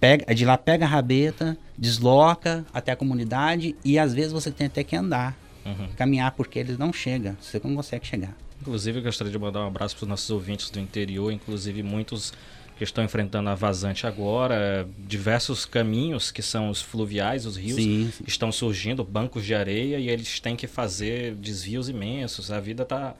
[0.00, 4.66] pega, de lá pega a rabeta, desloca até a comunidade e às vezes você tem
[4.66, 5.88] até que andar, uhum.
[5.96, 8.34] caminhar porque eles não chegam, você não consegue chegar.
[8.60, 12.32] Inclusive, eu gostaria de mandar um abraço para os nossos ouvintes do interior, inclusive muitos
[12.76, 18.10] que estão enfrentando a vazante agora, diversos caminhos que são os fluviais, os rios, sim,
[18.12, 18.24] sim.
[18.26, 22.52] estão surgindo, bancos de areia, e eles têm que fazer desvios imensos.
[22.52, 23.16] A vida está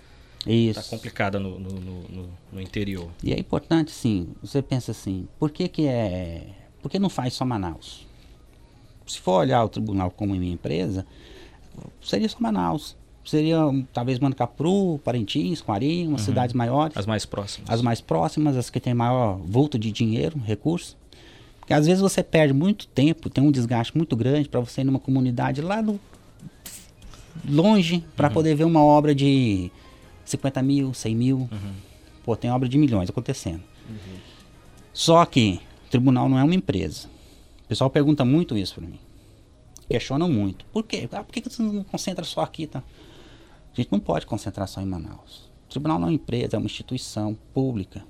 [0.74, 3.10] tá complicada no, no, no, no, interior.
[3.22, 6.46] E é importante, sim, você pensa assim, por que, que é.
[6.80, 8.06] Por que não faz só Manaus?
[9.06, 11.04] Se for olhar o tribunal como minha empresa,
[12.00, 12.96] seria só Manaus
[13.28, 13.58] seria
[13.92, 16.26] talvez Manacapuru, Parintins, Coari, umas uhum.
[16.26, 16.96] cidades maiores.
[16.96, 17.68] As mais próximas.
[17.68, 20.96] As mais próximas, as que têm maior vulto de dinheiro, recurso.
[21.60, 24.84] Porque às vezes você perde muito tempo, tem um desgaste muito grande para você ir
[24.84, 26.00] numa comunidade lá do
[27.46, 28.34] longe para uhum.
[28.34, 29.70] poder ver uma obra de
[30.28, 31.36] 50 mil, 100 mil.
[31.38, 31.74] Uhum.
[32.24, 33.62] Pô, tem obra de milhões acontecendo.
[33.88, 34.18] Uhum.
[34.92, 37.08] Só que o tribunal não é uma empresa.
[37.64, 38.98] O pessoal pergunta muito isso para mim.
[39.88, 40.64] Questionam muito.
[40.66, 41.08] Por quê?
[41.12, 42.82] Ah, por que você não concentra só aqui, tá?
[43.72, 45.48] A gente não pode concentrar só em Manaus.
[45.66, 48.04] O tribunal não é uma empresa, é uma instituição pública.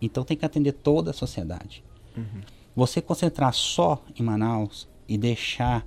[0.00, 1.82] Então tem que atender toda a sociedade.
[2.16, 2.40] Uhum.
[2.76, 5.86] Você concentrar só em Manaus e deixar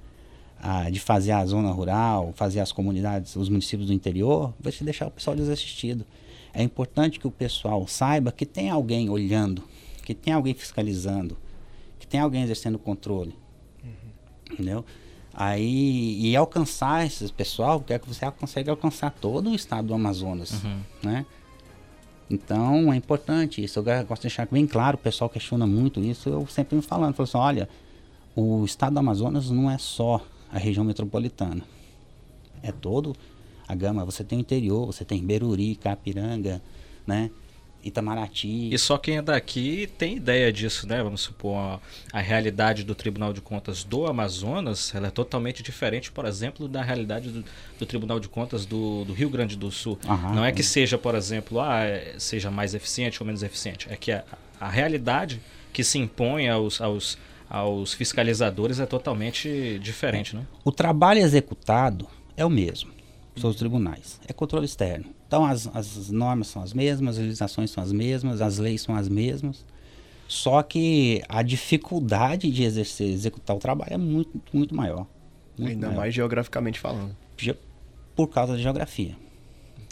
[0.59, 4.83] ah, de fazer a zona rural, fazer as comunidades, os municípios do interior, vai te
[4.83, 6.05] deixar o pessoal desassistido.
[6.53, 9.63] É importante que o pessoal saiba que tem alguém olhando,
[10.03, 11.37] que tem alguém fiscalizando,
[11.99, 13.35] que tem alguém exercendo controle.
[13.83, 14.53] Uhum.
[14.53, 14.85] Entendeu?
[15.33, 19.93] Aí, e alcançar esse pessoal, que é que você consegue alcançar todo o estado do
[19.93, 20.79] Amazonas, uhum.
[21.03, 21.25] né?
[22.29, 23.77] Então, é importante isso.
[23.77, 27.13] Eu gosto de deixar bem claro, o pessoal questiona muito isso, eu sempre me falando,
[27.13, 27.69] falo assim, olha,
[28.35, 31.63] o estado do Amazonas não é só a região metropolitana.
[32.61, 33.15] É todo
[33.67, 34.05] a gama.
[34.05, 36.61] Você tem o interior, você tem Beruri, Capiranga,
[37.05, 37.29] né?
[37.83, 38.73] Itamaraty.
[38.73, 41.01] E só quem é daqui tem ideia disso, né?
[41.01, 41.79] Vamos supor, a,
[42.11, 46.81] a, realidade do Tribunal de Contas do Amazonas, ela é totalmente diferente, por exemplo, da
[46.81, 47.45] realidade do,
[47.79, 49.97] do Tribunal de Contas do, do, Rio Grande do Sul.
[50.05, 53.87] Aham, Não é que seja, por exemplo, ah, é, seja mais eficiente ou menos eficiente.
[53.89, 54.23] É que a,
[54.59, 55.39] a realidade
[55.71, 57.17] que se impõe aos, aos,
[57.49, 60.45] aos fiscalizadores é totalmente diferente, né?
[60.63, 62.91] O trabalho executado é o mesmo,
[63.35, 64.19] são os tribunais.
[64.27, 68.41] É controle externo então as, as normas são as mesmas, as legislações são as mesmas,
[68.41, 69.65] as leis são as mesmas.
[70.27, 75.05] Só que a dificuldade de exercer, executar o trabalho é muito, muito maior.
[75.57, 75.99] Muito Ainda maior.
[75.99, 77.15] mais geograficamente falando.
[78.15, 79.15] Por causa da geografia.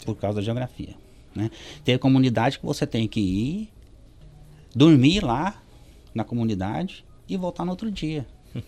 [0.04, 0.94] Por causa da geografia.
[1.34, 1.50] Né?
[1.84, 3.68] Tem comunidade que você tem que ir,
[4.74, 5.62] dormir lá
[6.14, 8.26] na comunidade e voltar no outro dia.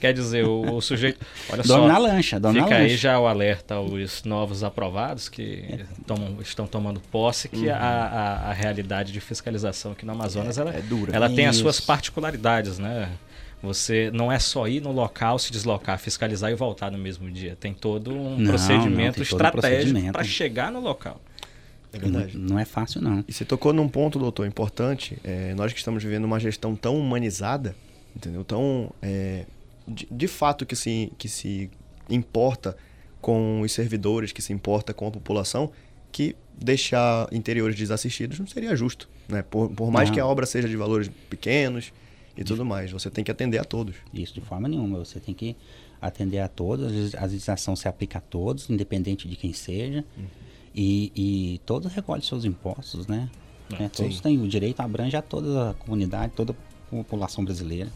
[0.00, 1.24] Quer dizer, o, o sujeito.
[1.48, 1.88] Olha dorme só.
[1.88, 2.96] na lancha, dorme Fica na aí lancha.
[2.96, 7.72] já o alerta aos novos aprovados que tomam, estão tomando posse, que uhum.
[7.72, 11.16] a, a, a, realidade de fiscalização aqui no Amazonas é, ela, é dura.
[11.16, 13.08] ela tem as suas particularidades, né?
[13.62, 17.56] Você não é só ir no local, se deslocar, fiscalizar e voltar no mesmo dia.
[17.58, 21.18] Tem todo um não, procedimento não, estratégico para chegar no local.
[21.94, 22.36] É verdade.
[22.36, 23.24] Não, não, é fácil, não.
[23.26, 25.18] E você tocou num ponto, doutor, importante.
[25.22, 27.74] É, nós que estamos vivendo uma gestão tão humanizada,
[28.14, 28.44] entendeu?
[28.44, 29.46] Tão, é,
[29.86, 31.70] de, de, fato, que se, que se
[32.08, 32.76] importa
[33.20, 35.70] com os servidores, que se importa com a população,
[36.12, 39.08] que deixar interiores desassistidos não seria justo.
[39.28, 39.42] Né?
[39.42, 40.14] Por, por mais não.
[40.14, 41.92] que a obra seja de valores pequenos
[42.36, 43.96] e de, tudo mais, você tem que atender a todos.
[44.12, 44.98] Isso, de forma nenhuma.
[44.98, 45.56] Você tem que
[46.00, 50.04] atender a todos, a legislação se aplica a todos, independente de quem seja.
[50.16, 50.24] Uhum.
[50.74, 53.30] E, e todos recolhem seus impostos, né?
[53.78, 56.56] É, todos têm o direito, abrange a toda a comunidade, toda a
[56.96, 57.90] população brasileira.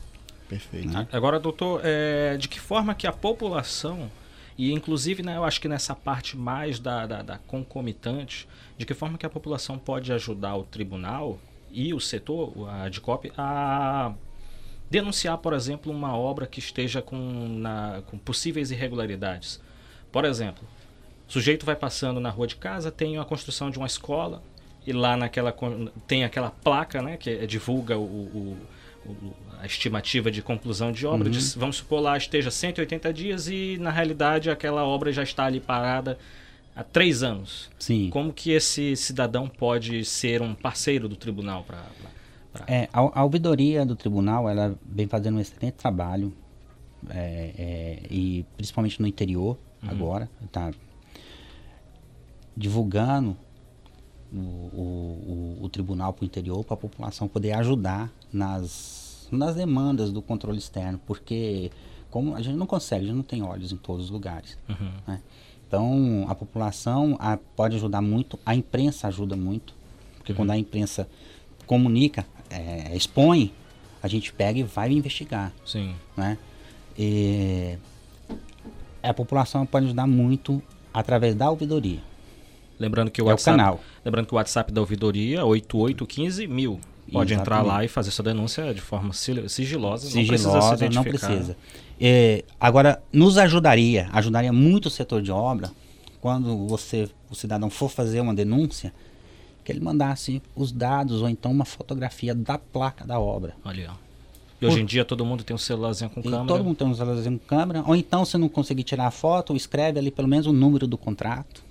[0.49, 0.89] Perfeito.
[0.89, 1.07] Né?
[1.13, 4.11] Agora, doutor, é, de que forma que a população,
[4.57, 8.95] e inclusive né, eu acho que nessa parte mais da, da, da concomitante, de que
[8.95, 11.39] forma que a população pode ajudar o tribunal
[11.71, 14.15] e o setor, a DICOP, a
[14.91, 17.17] denunciar, por exemplo, uma obra que esteja com,
[17.59, 19.61] na, com possíveis irregularidades.
[20.11, 20.67] Por exemplo,
[21.29, 24.43] o sujeito vai passando na rua de casa, tem a construção de uma escola
[24.87, 25.55] e lá naquela
[26.07, 28.57] tem aquela placa, né, que divulga o, o,
[29.05, 31.27] o a estimativa de conclusão de obra.
[31.27, 31.33] Uhum.
[31.33, 35.61] De, vamos supor lá esteja 180 dias e na realidade aquela obra já está ali
[35.61, 36.19] parada
[36.75, 37.69] há três anos.
[37.79, 38.09] Sim.
[38.11, 41.85] Como que esse cidadão pode ser um parceiro do tribunal para
[42.67, 46.33] é, a, a, ouvidoria do tribunal ela vem fazendo um excelente trabalho
[47.11, 49.91] é, é, e principalmente no interior uhum.
[49.91, 50.73] agora está
[52.59, 53.37] divulgando
[54.33, 60.11] o, o, o, tribunal para o interior para a população poder ajudar nas, nas demandas
[60.11, 61.71] do controle externo, porque
[62.11, 64.59] como a gente não consegue, a gente não tem olhos em todos os lugares.
[64.69, 64.91] Uhum.
[65.07, 65.23] Né?
[65.67, 69.73] Então a população a, pode ajudar muito, a imprensa ajuda muito,
[70.17, 70.37] porque uhum.
[70.37, 71.09] quando a imprensa
[71.65, 73.53] comunica, é, expõe,
[74.03, 75.53] a gente pega e vai investigar.
[75.65, 75.95] Sim.
[76.17, 76.37] Né?
[76.99, 77.79] E
[79.03, 80.61] a população pode ajudar muito
[80.93, 82.01] através da ouvidoria.
[82.79, 83.81] Lembrando que o, é WhatsApp, o canal.
[84.05, 86.81] Lembrando que o WhatsApp da ouvidoria é 8815 mil.
[87.11, 87.41] Pode Exatamente.
[87.41, 91.57] entrar lá e fazer sua denúncia de forma sigilosa, sigilosa não precisa Não precisa.
[91.99, 95.71] É, agora, nos ajudaria, ajudaria muito o setor de obra,
[96.21, 98.93] quando você, o cidadão for fazer uma denúncia,
[99.65, 103.55] que ele mandasse os dados ou então uma fotografia da placa da obra.
[103.65, 103.91] Olha.
[104.61, 106.45] E hoje em dia todo mundo tem um celularzinho com e câmera.
[106.47, 107.85] Todo mundo tem um celularzinho com câmera.
[107.87, 110.99] Ou então, se não conseguir tirar a foto, escreve ali pelo menos o número do
[110.99, 111.68] contrato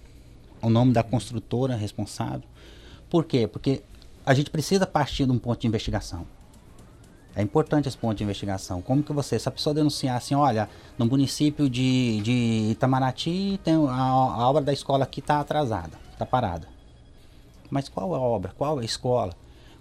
[0.62, 2.44] o nome da construtora responsável.
[3.10, 3.48] Por quê?
[3.48, 3.82] Porque
[4.26, 6.26] a gente precisa partir de um ponto de investigação.
[7.36, 8.82] É importante esse ponto de investigação.
[8.82, 10.68] Como que você, se a pessoa denunciar assim, olha,
[10.98, 16.26] no município de, de Itamaraty tem a, a obra da escola aqui está atrasada, está
[16.26, 16.68] parada.
[17.70, 18.54] Mas qual é a obra?
[18.58, 19.34] Qual é a escola?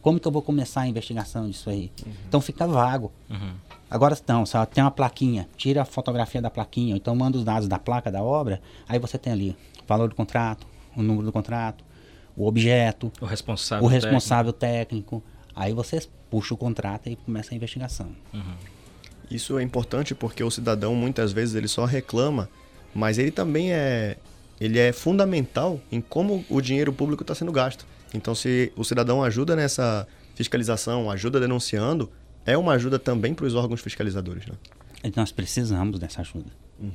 [0.02, 1.90] Como que eu vou começar a investigação disso aí?
[2.04, 2.12] Uhum.
[2.28, 3.10] Então fica vago.
[3.30, 3.54] Uhum.
[3.90, 7.66] Agora não, se tem uma plaquinha, tira a fotografia da plaquinha, então manda os dados
[7.68, 11.84] da placa da obra, aí você tem ali valor do contrato, o número do contrato,
[12.36, 15.20] o objeto, o responsável, o responsável técnico.
[15.20, 15.36] técnico.
[15.54, 18.14] Aí você puxa o contrato e começa a investigação.
[18.32, 18.54] Uhum.
[19.30, 22.48] Isso é importante porque o cidadão muitas vezes ele só reclama,
[22.94, 24.16] mas ele também é
[24.60, 27.86] ele é fundamental em como o dinheiro público está sendo gasto.
[28.14, 32.10] Então, se o cidadão ajuda nessa fiscalização, ajuda denunciando,
[32.44, 34.46] é uma ajuda também para os órgãos fiscalizadores.
[34.46, 34.54] Né?
[35.14, 36.90] Nós precisamos dessa ajuda, uhum.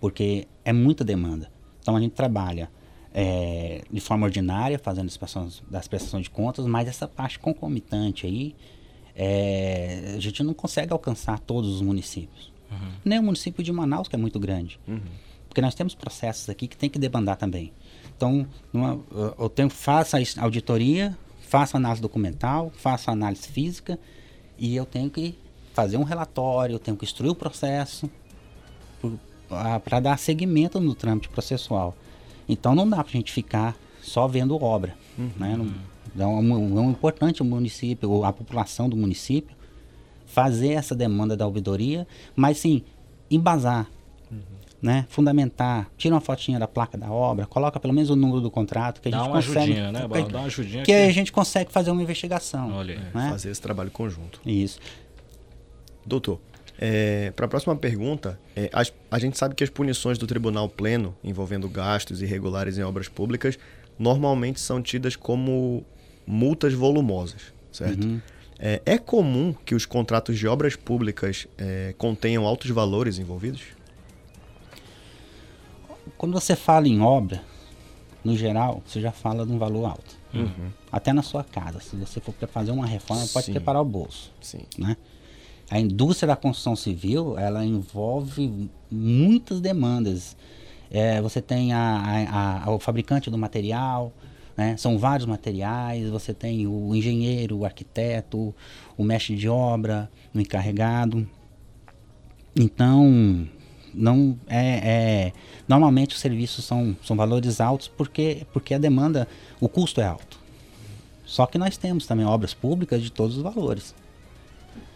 [0.00, 1.50] porque é muita demanda.
[1.84, 2.70] Então, a gente trabalha
[3.12, 8.26] é, de forma ordinária, fazendo as prestações, das prestações de contas, mas essa parte concomitante
[8.26, 8.56] aí,
[9.14, 12.50] é, a gente não consegue alcançar todos os municípios.
[12.70, 12.92] Uhum.
[13.04, 14.80] Nem o município de Manaus, que é muito grande.
[14.88, 14.98] Uhum.
[15.46, 17.70] Porque nós temos processos aqui que tem que demandar também.
[18.16, 18.98] Então, numa,
[19.38, 23.98] eu tenho, faço a auditoria, faço análise documental, faço análise física
[24.58, 25.36] e eu tenho que
[25.74, 28.10] fazer um relatório, eu tenho que instruir o processo
[29.84, 31.94] para dar seguimento no trâmite processual.
[32.48, 34.94] Então não dá para a gente ficar só vendo obra.
[35.18, 35.30] Uhum.
[35.36, 35.56] Né?
[35.56, 35.72] Não,
[36.14, 39.56] então, é, um, importante o município, a população do município,
[40.26, 42.82] fazer essa demanda da ouvidoria, mas sim,
[43.30, 43.88] embasar,
[44.30, 44.38] uhum.
[44.80, 45.06] né?
[45.08, 49.00] fundamentar, tira uma fotinha da placa da obra, coloca pelo menos o número do contrato,
[49.00, 49.58] que a Dá gente uma consegue.
[49.58, 50.00] Ajudinha, né?
[50.00, 52.72] Dá uma ajudinha que, que a gente consegue fazer uma investigação.
[52.72, 53.30] Olha, né?
[53.30, 54.40] fazer esse trabalho conjunto.
[54.44, 54.78] Isso.
[56.06, 56.38] Doutor,
[56.78, 60.68] é, Para a próxima pergunta, é, a, a gente sabe que as punições do Tribunal
[60.68, 63.58] Pleno envolvendo gastos irregulares em obras públicas
[63.98, 65.84] normalmente são tidas como
[66.26, 68.04] multas volumosas, certo?
[68.04, 68.20] Uhum.
[68.58, 73.62] É, é, comum que os contratos de obras públicas é, contenham altos valores envolvidos?
[76.16, 77.42] Quando você fala em obra,
[78.24, 80.16] no geral, você já fala de um valor alto.
[80.32, 80.70] Uhum.
[80.90, 84.32] Até na sua casa, se você for fazer uma reforma, pode preparar o bolso.
[84.40, 84.62] Sim.
[84.78, 84.96] Né?
[85.70, 90.36] A indústria da construção civil ela envolve muitas demandas.
[90.90, 91.78] É, você tem a,
[92.30, 94.12] a, a, o fabricante do material,
[94.56, 94.76] Né?
[94.76, 98.54] São vários materiais, você tem o engenheiro, o arquiteto,
[98.96, 101.28] o mestre de obra, o encarregado.
[102.54, 103.48] Então,
[103.92, 104.66] não é,
[105.28, 105.32] é,
[105.66, 109.26] normalmente os serviços são, são valores altos porque, porque a demanda,
[109.60, 110.38] o custo é alto.
[111.24, 113.94] Só que nós temos também obras públicas de todos os valores.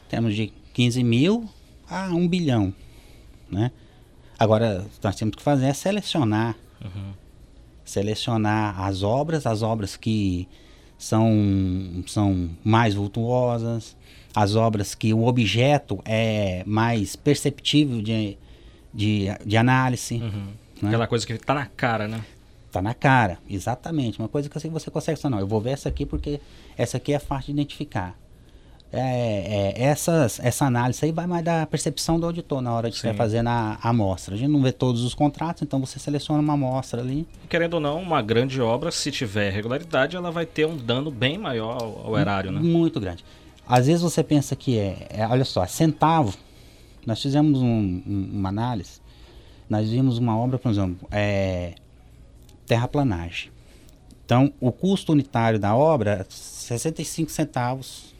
[0.09, 1.49] Temos de 15 mil
[1.89, 2.73] a 1 bilhão.
[3.51, 3.71] Né?
[4.39, 6.57] Agora, nós temos que fazer é selecionar.
[6.83, 7.13] Uhum.
[7.85, 10.47] Selecionar as obras, as obras que
[10.99, 13.97] são, são mais vultuosas,
[14.35, 18.37] as obras que o objeto é mais perceptível de,
[18.93, 20.17] de, de análise.
[20.17, 20.49] Uhum.
[20.83, 20.89] Né?
[20.89, 22.25] Aquela coisa que está na cara, né?
[22.67, 24.19] Está na cara, exatamente.
[24.19, 26.41] Uma coisa que assim você consegue não, eu vou ver essa aqui porque
[26.77, 28.17] essa aqui é fácil de identificar.
[28.91, 32.99] É, é, essas, essa análise aí vai mais da percepção do auditor na hora de
[32.99, 34.35] você fazer na amostra.
[34.35, 37.27] A gente não vê todos os contratos, então você seleciona uma amostra ali.
[37.51, 41.37] Querendo ou não, uma grande obra, se tiver regularidade, ela vai ter um dano bem
[41.37, 42.61] maior ao, ao erário, né?
[42.61, 43.25] Muito grande.
[43.67, 46.35] Às vezes você pensa que é, é olha só, centavo.
[47.05, 49.01] Nós fizemos um, um, uma análise,
[49.69, 51.75] nós vimos uma obra, por exemplo, é,
[52.67, 53.51] terraplanagem.
[54.25, 58.15] Então, o custo unitário da obra, 65 centavos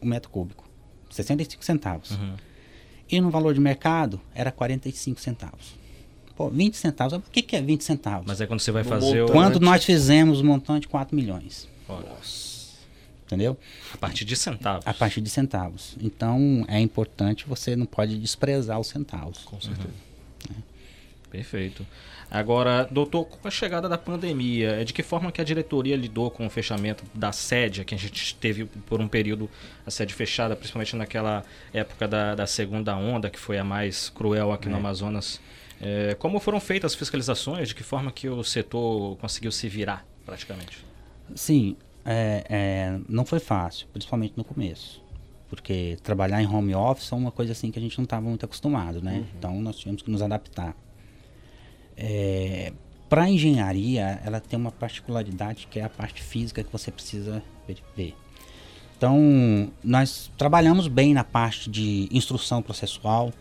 [0.00, 0.68] o metro cúbico.
[1.10, 2.10] 65 centavos.
[2.12, 2.36] Uhum.
[3.10, 5.76] E no valor de mercado era 45 centavos.
[6.36, 7.14] Pô, 20 centavos.
[7.14, 8.26] O que, que é 20 centavos?
[8.26, 9.30] Mas é quando você vai no fazer montante.
[9.30, 9.32] o.
[9.32, 11.68] Quando nós fizemos o montante 4 milhões.
[11.88, 12.48] Nossa.
[13.26, 13.58] Entendeu?
[13.92, 14.86] A partir de centavos.
[14.86, 15.96] A partir de centavos.
[16.00, 19.38] Então é importante, você não pode desprezar os centavos.
[19.38, 19.88] Com certeza.
[20.48, 20.56] Uhum.
[20.56, 20.77] É.
[21.30, 21.86] Perfeito.
[22.30, 26.30] Agora, doutor, com a chegada da pandemia, é de que forma que a diretoria lidou
[26.30, 29.48] com o fechamento da sede, que a gente teve por um período
[29.86, 34.52] a sede fechada, principalmente naquela época da, da segunda onda, que foi a mais cruel
[34.52, 34.70] aqui é.
[34.70, 35.40] no Amazonas?
[35.80, 37.68] É, como foram feitas as fiscalizações?
[37.68, 40.84] De que forma que o setor conseguiu se virar, praticamente?
[41.34, 45.02] Sim, é, é, não foi fácil, principalmente no começo.
[45.48, 48.44] Porque trabalhar em home office é uma coisa assim que a gente não estava muito
[48.44, 49.14] acostumado, né?
[49.14, 49.26] Uhum.
[49.38, 50.76] Então nós tivemos que nos adaptar.
[51.98, 52.72] É,
[53.08, 57.42] para a engenharia, ela tem uma particularidade que é a parte física que você precisa
[57.96, 58.14] ver.
[58.96, 63.32] Então, nós trabalhamos bem na parte de instrução processual,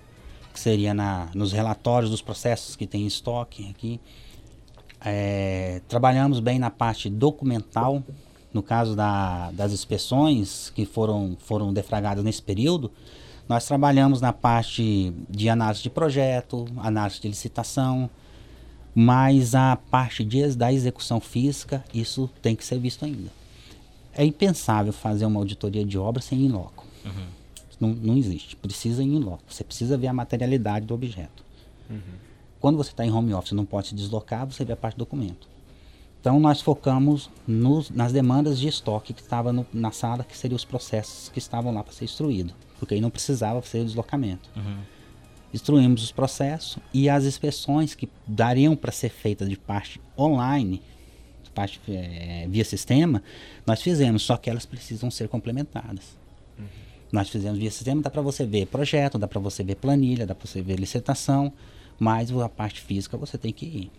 [0.53, 3.99] que seria na, nos relatórios dos processos que tem em estoque aqui.
[5.03, 8.03] É, trabalhamos bem na parte documental,
[8.53, 12.91] no caso da, das inspeções que foram, foram defragadas nesse período,
[13.47, 18.09] nós trabalhamos na parte de análise de projeto, análise de licitação,
[18.99, 23.29] mas a parte de, da execução física, isso tem que ser visto ainda.
[24.11, 26.83] É impensável fazer uma auditoria de obra sem in loco.
[27.05, 27.27] Uhum.
[27.79, 28.55] Não, não existe.
[28.55, 29.43] Precisa ir in loco.
[29.47, 31.45] Você precisa ver a materialidade do objeto.
[31.87, 31.99] Uhum.
[32.59, 35.05] Quando você está em home office não pode se deslocar, você vê a parte do
[35.05, 35.47] documento.
[36.19, 40.55] Então nós focamos nos, nas demandas de estoque que estava no, na sala, que seriam
[40.55, 42.51] os processos que estavam lá para ser instruído.
[42.79, 44.49] Porque aí não precisava ser o deslocamento.
[44.55, 44.96] Uhum
[45.57, 50.81] instruímos os processos e as inspeções que dariam para ser feitas de parte online,
[51.43, 53.21] de parte é, via sistema,
[53.65, 56.15] nós fizemos, só que elas precisam ser complementadas.
[56.57, 56.65] Uhum.
[57.11, 60.35] Nós fizemos via sistema, dá para você ver projeto, dá para você ver planilha, dá
[60.35, 61.51] para você ver licitação,
[61.99, 63.91] mas a parte física você tem que ir.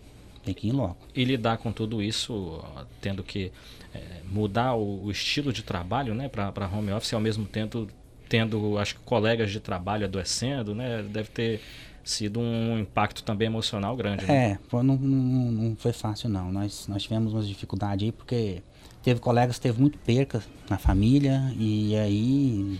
[0.43, 0.97] Tem que ir logo.
[1.13, 2.63] E lidar com tudo isso,
[3.01, 3.51] tendo que
[3.93, 7.87] é, mudar o, o, estilo de trabalho né, para home office e ao mesmo tempo
[8.29, 11.01] tendo, acho que colegas de trabalho adoecendo, né?
[11.01, 11.61] Deve ter
[12.03, 14.25] sido um impacto também emocional grande.
[14.25, 14.51] Né?
[14.53, 16.51] É, não, não, não, foi fácil não.
[16.51, 18.61] Nós, nós tivemos umas dificuldades aí porque
[19.03, 22.79] teve colegas que teve muito perca na família e aí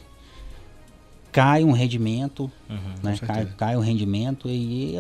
[1.32, 3.18] cai um rendimento, uhum, né?
[3.26, 4.96] Cai, cai um rendimento e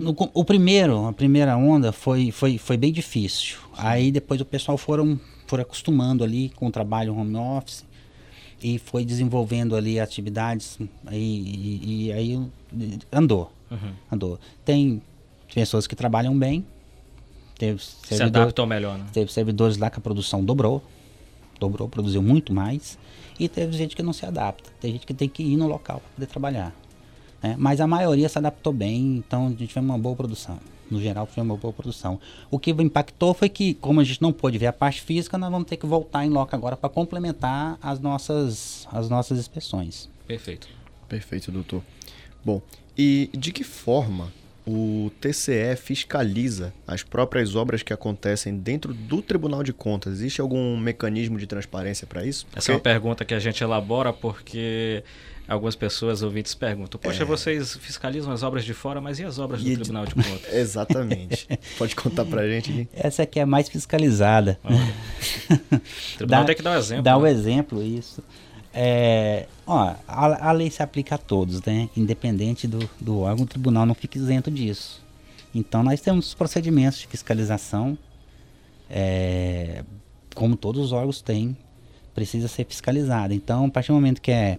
[0.00, 3.58] no, o primeiro, a primeira onda foi, foi, foi bem difícil.
[3.76, 7.84] Aí depois o pessoal foram, foram acostumando ali com o trabalho home office
[8.62, 10.78] e foi desenvolvendo ali atividades
[11.10, 12.40] e, e, e aí
[13.10, 13.92] andou, uhum.
[14.10, 14.38] andou.
[14.64, 15.02] Tem
[15.52, 16.64] pessoas que trabalham bem,
[17.58, 19.06] teve se adaptam melhor, né?
[19.12, 20.82] Teve servidores lá que a produção dobrou,
[21.58, 22.98] dobrou, produziu muito mais
[23.38, 26.00] e teve gente que não se adapta, tem gente que tem que ir no local
[26.00, 26.74] para poder trabalhar,
[27.42, 27.56] né?
[27.58, 30.58] Mas a maioria se adaptou bem, então a gente teve uma boa produção
[30.92, 32.20] no geral foi uma boa produção.
[32.50, 35.50] O que impactou foi que, como a gente não pôde ver a parte física, nós
[35.50, 40.08] vamos ter que voltar em loco agora para complementar as nossas, as nossas inspeções.
[40.26, 40.68] Perfeito.
[41.08, 41.82] Perfeito, doutor.
[42.44, 42.60] Bom,
[42.96, 44.32] e de que forma
[44.66, 50.14] o TCE fiscaliza as próprias obras que acontecem dentro do Tribunal de Contas?
[50.14, 52.46] Existe algum mecanismo de transparência para isso?
[52.46, 52.58] Porque...
[52.58, 55.02] Essa é uma pergunta que a gente elabora porque
[55.48, 57.26] algumas pessoas ouvintes perguntam: Poxa, é...
[57.26, 60.46] vocês fiscalizam as obras de fora, mas e as obras do Tribunal de Contas?
[60.54, 61.48] Exatamente.
[61.76, 62.88] Pode contar para a gente aqui?
[62.92, 64.58] Essa aqui é a mais fiscalizada.
[64.64, 67.02] o tribunal dá, tem que dar um exemplo.
[67.02, 67.28] Dá o né?
[67.28, 68.22] um exemplo, isso.
[68.74, 71.90] É, ó, a, a, lei se aplica a todos, né?
[71.96, 75.02] Independente do, do órgão, o tribunal não fica isento disso.
[75.54, 77.98] Então nós temos procedimentos de fiscalização,
[78.88, 79.84] é,
[80.34, 81.56] como todos os órgãos têm,
[82.14, 83.34] precisa ser fiscalizado.
[83.34, 84.58] Então, a partir do momento que é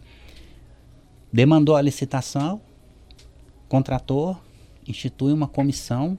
[1.31, 2.61] demandou a licitação,
[3.67, 4.37] contratou,
[4.87, 6.15] institui uma comissão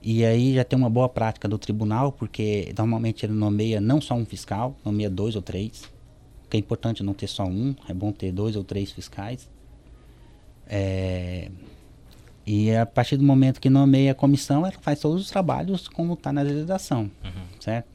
[0.00, 4.14] e aí já tem uma boa prática do tribunal, porque normalmente ele nomeia não só
[4.14, 5.95] um fiscal, nomeia dois ou três
[6.56, 9.48] é importante não ter só um, é bom ter dois ou três fiscais.
[10.66, 11.50] É,
[12.46, 16.14] e a partir do momento que nomeia a comissão, ela faz todos os trabalhos como
[16.14, 17.60] está na legislação, uhum.
[17.60, 17.88] certo?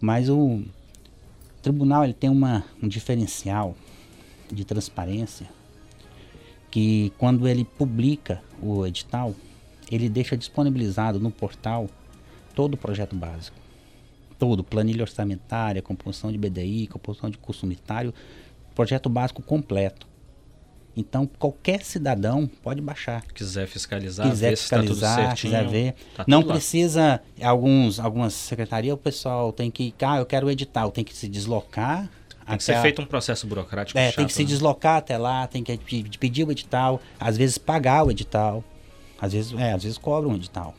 [0.00, 0.62] Mas o
[1.62, 3.74] tribunal ele tem uma, um diferencial
[4.52, 5.48] de transparência
[6.70, 9.34] que quando ele publica o edital,
[9.90, 11.88] ele deixa disponibilizado no portal
[12.54, 13.63] todo o projeto básico
[14.38, 18.12] todo, planilha orçamentária, composição de BDI, composição de custo unitário,
[18.74, 20.06] projeto básico completo.
[20.96, 23.24] Então, qualquer cidadão pode baixar.
[23.34, 25.94] Quiser fiscalizar, quiser ver fiscalizar, tá quiser ver.
[26.14, 30.92] Tá não precisa, alguns, algumas secretarias, o pessoal tem que, ah, eu quero o edital,
[30.92, 32.08] tem que se deslocar.
[32.46, 32.82] Tem que ser a...
[32.82, 33.98] feito um processo burocrático.
[33.98, 34.48] É, chato, tem que se né?
[34.48, 35.76] deslocar até lá, tem que
[36.18, 38.62] pedir o edital, às vezes pagar o edital,
[39.20, 40.74] às vezes, é, às vezes cobra um edital.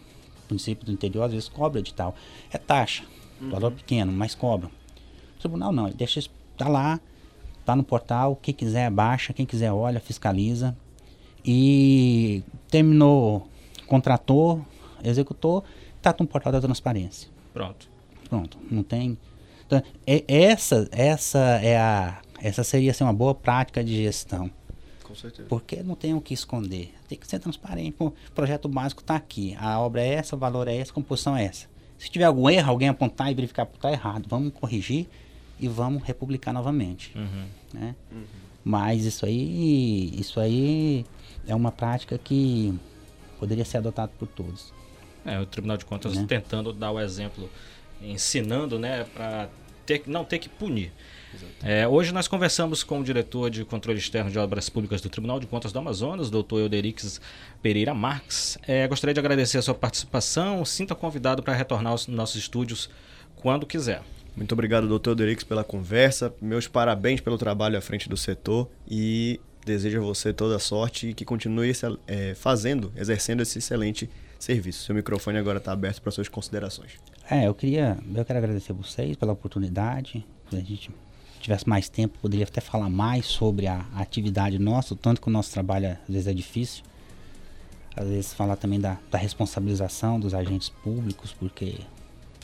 [0.46, 2.16] O município do interior às vezes cobra o edital.
[2.54, 3.04] É taxa.
[3.42, 3.50] Uhum.
[3.50, 4.70] Valor pequeno, mas cobram.
[5.36, 6.22] O tribunal não, ele deixa
[6.58, 7.00] tá lá,
[7.66, 10.76] tá no portal, quem quiser baixa, quem quiser olha, fiscaliza.
[11.44, 13.48] E terminou,
[13.88, 14.66] contratou,
[15.04, 15.64] executou,
[16.02, 17.30] tá no portal da transparência.
[17.54, 17.88] Pronto.
[18.30, 19.18] Pronto, não tem.
[19.66, 24.50] Então, é, essa, essa é a, essa seria assim, uma boa prática de gestão.
[25.04, 25.48] Com certeza.
[25.48, 26.94] Porque não tem o que esconder.
[27.08, 27.96] Tem que ser transparente.
[28.00, 29.56] O projeto básico está aqui.
[29.60, 31.68] A obra é essa, o valor é esse, a composição é essa.
[31.98, 35.08] Se tiver algum erro, alguém apontar e verificar que está errado, vamos corrigir
[35.60, 37.12] e vamos republicar novamente.
[37.16, 37.46] Uhum.
[37.74, 37.96] Né?
[38.12, 38.24] Uhum.
[38.64, 41.06] Mas isso aí, isso aí
[41.48, 42.74] é uma prática que
[43.40, 44.74] poderia ser adotada por todos.
[45.26, 46.26] É, o Tribunal de Contas né?
[46.28, 47.50] tentando dar o exemplo,
[48.02, 49.50] ensinando, né, para
[49.86, 50.92] ter, não ter que punir.
[51.64, 55.40] É, hoje nós conversamos com o diretor de controle externo de obras públicas do Tribunal
[55.40, 57.20] de Contas do Amazonas, doutor Euderix
[57.62, 58.58] Pereira Marques.
[58.68, 60.64] É, gostaria de agradecer a sua participação.
[60.66, 62.90] Sinta convidado para retornar aos nossos estúdios
[63.36, 64.02] quando quiser.
[64.36, 66.34] Muito obrigado, doutor Euderix, pela conversa.
[66.42, 71.08] Meus parabéns pelo trabalho à frente do setor e desejo a você toda a sorte
[71.10, 71.72] e que continue
[72.06, 74.84] é, fazendo, exercendo esse excelente serviço.
[74.84, 77.00] Seu microfone agora está aberto para suas considerações.
[77.30, 80.26] É, eu queria, eu quero agradecer a vocês pela oportunidade.
[80.52, 80.92] A gente
[81.46, 85.28] tivesse mais tempo, poderia até falar mais sobre a, a atividade nossa, o tanto que
[85.28, 86.84] o nosso trabalho às vezes é difícil.
[87.96, 91.80] Às vezes falar também da, da responsabilização dos agentes públicos, porque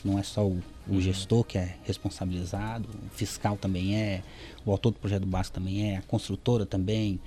[0.04, 1.00] não é só o, o, uhum.
[1.00, 4.22] gestor que é responsabilizado, o fiscal também é,
[4.64, 7.20] o autor do projeto básico também é, a construtora também,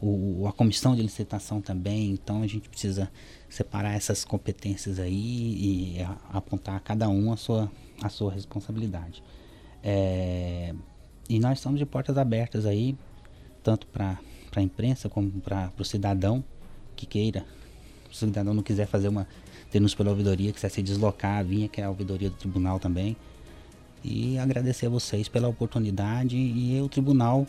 [0.00, 2.10] o, a comissão de licitação também.
[2.10, 3.10] Então a gente precisa
[3.48, 7.72] separar essas competências aí e apontar a cada um a sua,
[8.02, 9.22] a sua responsabilidade.
[9.82, 10.72] É,
[11.32, 12.94] e nós estamos de portas abertas aí,
[13.62, 14.18] tanto para
[14.54, 16.44] a imprensa como para o cidadão
[16.94, 17.42] que queira.
[18.10, 19.26] Se o cidadão não quiser fazer uma
[19.72, 23.16] denúncia pela ouvidoria, quiser se deslocar, vinha que é a ouvidoria do tribunal também.
[24.04, 27.46] E agradecer a vocês pela oportunidade e o tribunal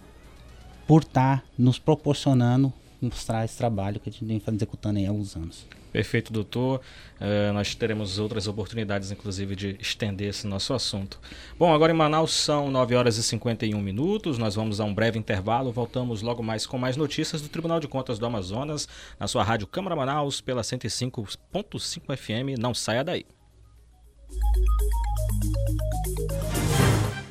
[0.87, 2.71] por estar tá nos proporcionando
[3.05, 5.65] mostrar esse trabalho que a gente vem executando aí há alguns anos.
[5.93, 6.81] Perfeito, doutor.
[7.21, 11.19] Uh, nós teremos outras oportunidades, inclusive, de estender esse nosso assunto.
[11.57, 14.39] Bom, agora em Manaus são 9 horas e 51 minutos.
[14.39, 15.71] Nós vamos a um breve intervalo.
[15.71, 18.87] Voltamos logo mais com mais notícias do Tribunal de Contas do Amazonas,
[19.19, 22.59] na sua rádio Câmara Manaus, pela 105.5 FM.
[22.59, 23.23] Não saia daí.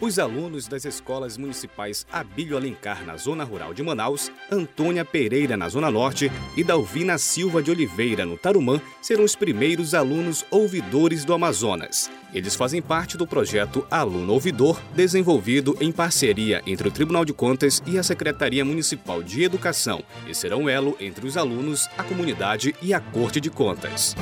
[0.02, 5.68] Os alunos das escolas municipais Abílio Alencar, na zona rural de Manaus, Antônia Pereira, na
[5.68, 11.32] zona norte, e Dalvina Silva de Oliveira, no Tarumã, serão os primeiros alunos ouvidores do
[11.32, 12.10] Amazonas.
[12.34, 17.80] Eles fazem parte do projeto Aluno Ouvidor, desenvolvido em parceria entre o Tribunal de Contas
[17.86, 22.92] e a Secretaria Municipal de Educação, e serão elo entre os alunos, a comunidade e
[22.92, 24.16] a Corte de Contas.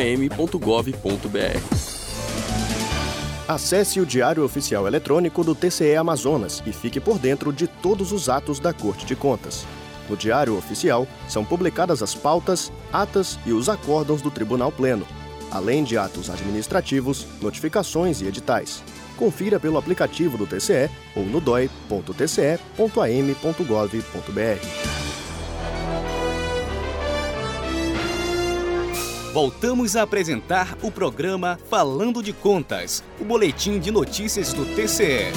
[3.46, 8.30] Acesse o Diário Oficial Eletrônico do TCE Amazonas e fique por dentro de todos os
[8.30, 9.66] atos da Corte de Contas.
[10.08, 15.06] No Diário Oficial são publicadas as pautas, atas e os acórdãos do Tribunal Pleno,
[15.50, 18.82] além de atos administrativos, notificações e editais.
[19.16, 22.64] Confira pelo aplicativo do TCE ou no doi.tce.am.gov.br.
[29.32, 35.32] Voltamos a apresentar o programa Falando de Contas, o boletim de notícias do TCE.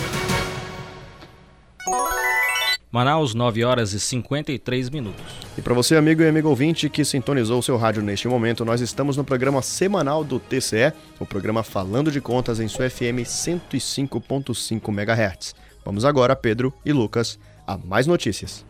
[2.89, 5.21] Manaus, 9 horas e 53 minutos.
[5.57, 8.79] E para você, amigo e amigo ouvinte que sintonizou o seu rádio neste momento, nós
[8.79, 14.87] estamos no programa semanal do TCE, o programa Falando de Contas em sua FM 105.5
[14.87, 15.53] MHz.
[15.83, 18.65] Vamos agora, Pedro e Lucas, a mais notícias.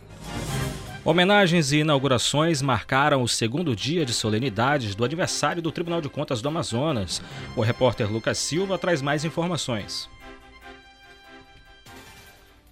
[1.06, 6.42] Homenagens e inaugurações marcaram o segundo dia de solenidades do aniversário do Tribunal de Contas
[6.42, 7.22] do Amazonas.
[7.56, 10.10] O repórter Lucas Silva traz mais informações.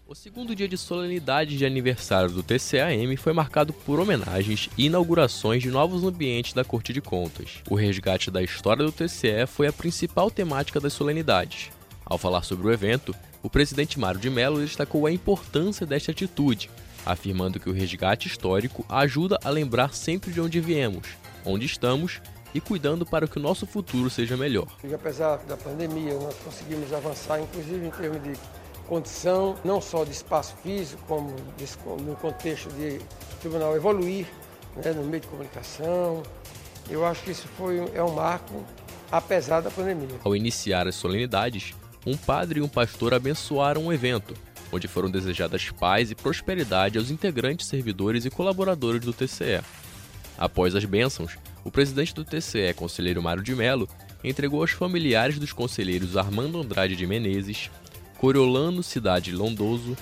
[0.08, 5.64] O segundo dia de solenidade de aniversário do TCAM foi marcado por homenagens e inaugurações
[5.64, 7.64] de novos ambientes da Corte de Contas.
[7.68, 11.72] O resgate da história do TCE foi a principal temática das solenidades.
[12.06, 16.70] Ao falar sobre o evento, o presidente Mário de Mello destacou a importância desta atitude,
[17.04, 21.08] afirmando que o resgate histórico ajuda a lembrar sempre de onde viemos,
[21.44, 22.22] onde estamos
[22.54, 24.68] e cuidando para que o nosso futuro seja melhor.
[24.84, 28.34] E apesar da pandemia, nós conseguimos avançar, inclusive em termos de
[28.88, 31.36] condição, não só de espaço físico, como
[32.02, 33.00] no contexto de
[33.40, 34.28] tribunal evoluir
[34.84, 36.24] né, no meio de comunicação.
[36.90, 38.64] Eu acho que isso foi, é um marco,
[39.12, 40.20] apesar da pandemia.
[40.24, 41.74] Ao iniciar as solenidades,
[42.06, 44.36] um padre e um pastor abençoaram o evento,
[44.72, 49.62] onde foram desejadas paz e prosperidade aos integrantes, servidores e colaboradores do TCE.
[50.38, 53.88] Após as bênçãos, o presidente do TCE, conselheiro Mário de Mello,
[54.24, 57.72] entregou aos familiares dos conselheiros Armando Andrade de Menezes,
[58.26, 59.96] Coriolano Cidade Londoso,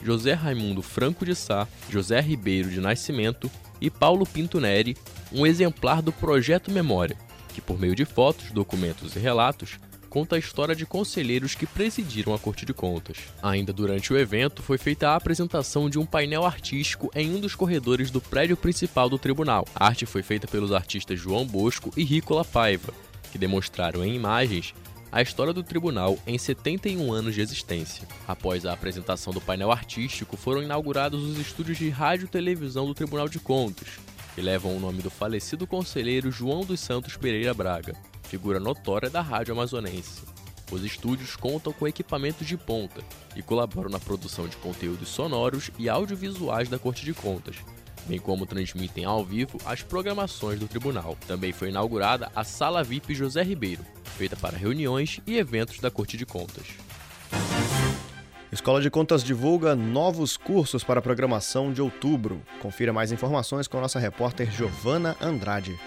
[0.00, 3.50] José Raimundo Franco de Sá, José Ribeiro de Nascimento
[3.80, 4.96] e Paulo Pinto Neri
[5.32, 7.18] um exemplar do Projeto Memória,
[7.52, 12.32] que por meio de fotos, documentos e relatos conta a história de conselheiros que presidiram
[12.32, 13.18] a Corte de Contas.
[13.42, 17.56] Ainda durante o evento, foi feita a apresentação de um painel artístico em um dos
[17.56, 19.66] corredores do prédio principal do tribunal.
[19.74, 22.94] A arte foi feita pelos artistas João Bosco e Ricola Paiva,
[23.32, 24.72] que demonstraram em imagens
[25.10, 28.06] a história do tribunal em 71 anos de existência.
[28.26, 32.94] Após a apresentação do painel artístico, foram inaugurados os estúdios de rádio e televisão do
[32.94, 33.88] Tribunal de Contas,
[34.34, 37.94] que levam o nome do falecido conselheiro João dos Santos Pereira Braga
[38.26, 40.22] figura notória da rádio amazonense.
[40.70, 43.00] Os estúdios contam com equipamentos de ponta
[43.36, 47.56] e colaboram na produção de conteúdos sonoros e audiovisuais da Corte de Contas,
[48.06, 51.16] bem como transmitem ao vivo as programações do tribunal.
[51.26, 53.84] Também foi inaugurada a Sala VIP José Ribeiro,
[54.16, 56.66] feita para reuniões e eventos da Corte de Contas.
[58.50, 62.40] Escola de Contas divulga novos cursos para programação de outubro.
[62.62, 65.78] Confira mais informações com nossa repórter Giovana Andrade.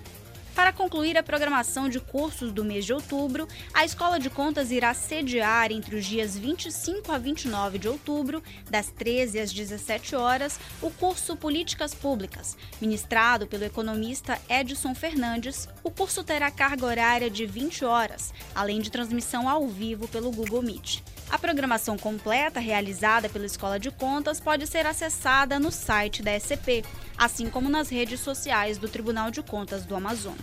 [0.54, 4.92] Para concluir a programação de cursos do mês de outubro, a Escola de Contas irá
[4.92, 10.90] sediar entre os dias 25 a 29 de outubro, das 13 às 17 horas, o
[10.90, 15.68] curso Políticas Públicas, ministrado pelo economista Edson Fernandes.
[15.84, 20.62] O curso terá carga horária de 20 horas, além de transmissão ao vivo pelo Google
[20.62, 21.02] Meet.
[21.30, 26.84] A programação completa realizada pela Escola de Contas pode ser acessada no site da SCP,
[27.16, 30.39] assim como nas redes sociais do Tribunal de Contas do Amazonas.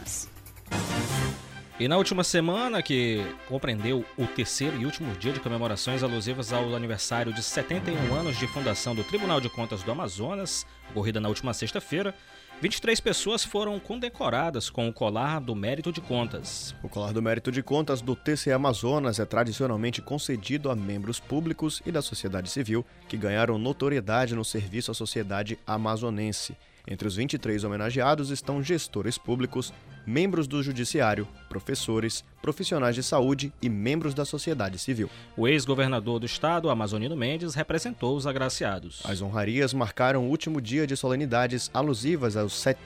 [1.80, 6.76] E na última semana, que compreendeu o terceiro e último dia de comemorações alusivas ao
[6.76, 11.54] aniversário de 71 anos de fundação do Tribunal de Contas do Amazonas, ocorrida na última
[11.54, 12.16] sexta-feira,
[12.60, 16.74] 23 pessoas foram condecoradas com o Colar do Mérito de Contas.
[16.82, 21.84] O Colar do Mérito de Contas do TCE Amazonas é tradicionalmente concedido a membros públicos
[21.86, 26.58] e da sociedade civil que ganharam notoriedade no serviço à sociedade amazonense.
[26.88, 29.74] Entre os 23 homenageados estão gestores públicos,
[30.06, 35.10] membros do judiciário, professores, profissionais de saúde e membros da sociedade civil.
[35.36, 39.02] O ex-governador do estado, Amazonino Mendes, representou os agraciados.
[39.04, 42.78] As honrarias marcaram o último dia de solenidades alusivas aos, set...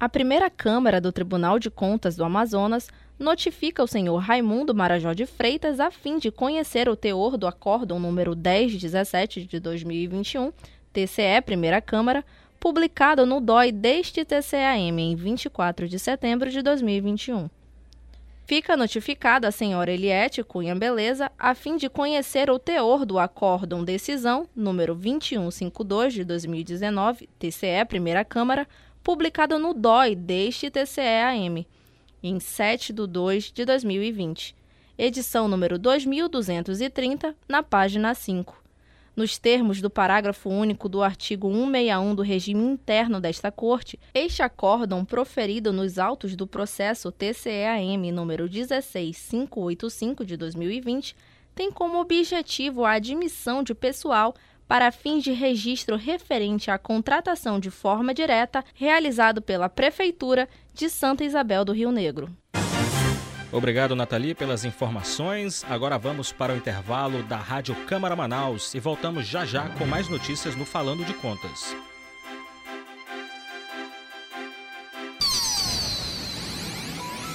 [0.00, 2.88] A primeira Câmara do Tribunal de Contas do Amazonas
[3.22, 7.98] notifica o senhor Raimundo Marajó de Freitas a fim de conhecer o teor do acórdão
[7.98, 10.52] número 1017 de 2021,
[10.92, 12.24] TCE Primeira Câmara,
[12.60, 17.48] publicado no DOI deste TCAM em 24 de setembro de 2021.
[18.44, 23.84] Fica notificada a senhora Eliette Cunha Beleza a fim de conhecer o teor do acórdão
[23.84, 28.68] decisão número 2152 de 2019, TCE Primeira Câmara,
[29.02, 31.66] publicado no DOI deste TCE-AM,
[32.22, 34.54] em 7 de 2 de 2020,
[34.96, 38.62] edição número 2230, na página 5.
[39.16, 45.04] Nos termos do parágrafo único do artigo 161 do regime interno desta Corte, este acórdão
[45.04, 51.16] proferido nos autos do processo TCE-AM número 16585 de 2020
[51.54, 54.34] tem como objetivo a admissão de pessoal
[54.66, 61.24] para fins de registro referente à contratação de forma direta realizado pela Prefeitura de Santa
[61.24, 62.30] Isabel do Rio Negro.
[63.52, 65.62] Obrigado, Nathalie, pelas informações.
[65.68, 70.08] Agora vamos para o intervalo da Rádio Câmara Manaus e voltamos já já com mais
[70.08, 71.76] notícias no Falando de Contas.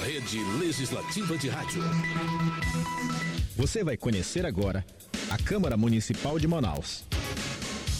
[0.04, 1.82] Rede Legislativa de Rádio.
[3.56, 4.84] Você vai conhecer agora
[5.30, 7.07] a Câmara Municipal de Manaus.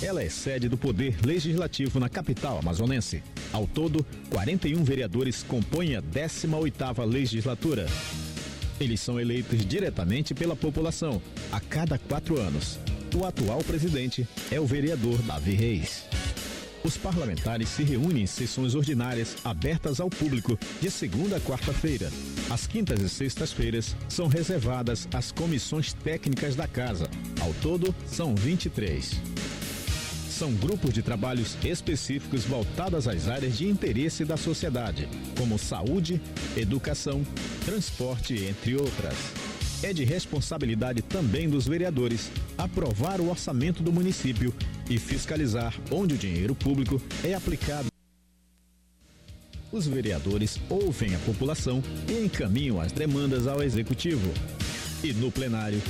[0.01, 3.21] Ela é sede do Poder Legislativo na capital amazonense.
[3.53, 7.87] Ao todo, 41 vereadores compõem a 18ª legislatura.
[8.79, 11.21] Eles são eleitos diretamente pela população,
[11.51, 12.79] a cada quatro anos.
[13.13, 16.05] O atual presidente é o vereador Davi Reis.
[16.85, 22.09] Os parlamentares se reúnem em sessões ordinárias abertas ao público de segunda a quarta-feira.
[22.49, 27.11] As quintas e sextas-feiras são reservadas às comissões técnicas da casa.
[27.41, 29.48] Ao todo, são 23
[30.39, 36.21] são grupos de trabalhos específicos voltados às áreas de interesse da sociedade, como saúde,
[36.57, 37.27] educação,
[37.65, 39.17] transporte, entre outras.
[39.83, 44.55] É de responsabilidade também dos vereadores aprovar o orçamento do município
[44.89, 47.89] e fiscalizar onde o dinheiro público é aplicado.
[49.73, 54.33] Os vereadores ouvem a população e encaminham as demandas ao executivo.
[55.03, 55.83] E no plenário,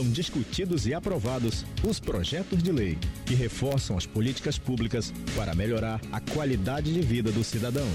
[0.00, 2.96] são discutidos e aprovados os projetos de lei
[3.26, 7.86] que reforçam as políticas públicas para melhorar a qualidade de vida do cidadão.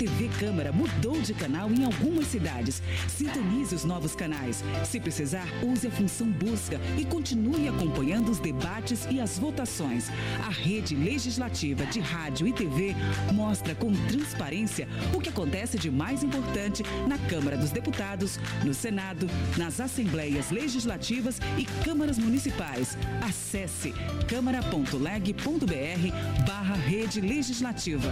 [0.00, 2.82] TV Câmara mudou de canal em algumas cidades.
[3.06, 4.64] Sintonize os novos canais.
[4.86, 10.08] Se precisar, use a função busca e continue acompanhando os debates e as votações.
[10.46, 12.96] A rede legislativa de rádio e TV
[13.34, 19.26] mostra com transparência o que acontece de mais importante na Câmara dos Deputados, no Senado,
[19.58, 22.96] nas assembleias legislativas e câmaras municipais.
[23.20, 23.92] Acesse
[24.26, 28.10] câmara.leg.br barra rede legislativa.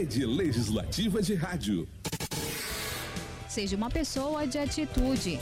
[0.00, 1.86] Rede Legislativa de Rádio.
[3.46, 5.38] Seja uma pessoa de atitude.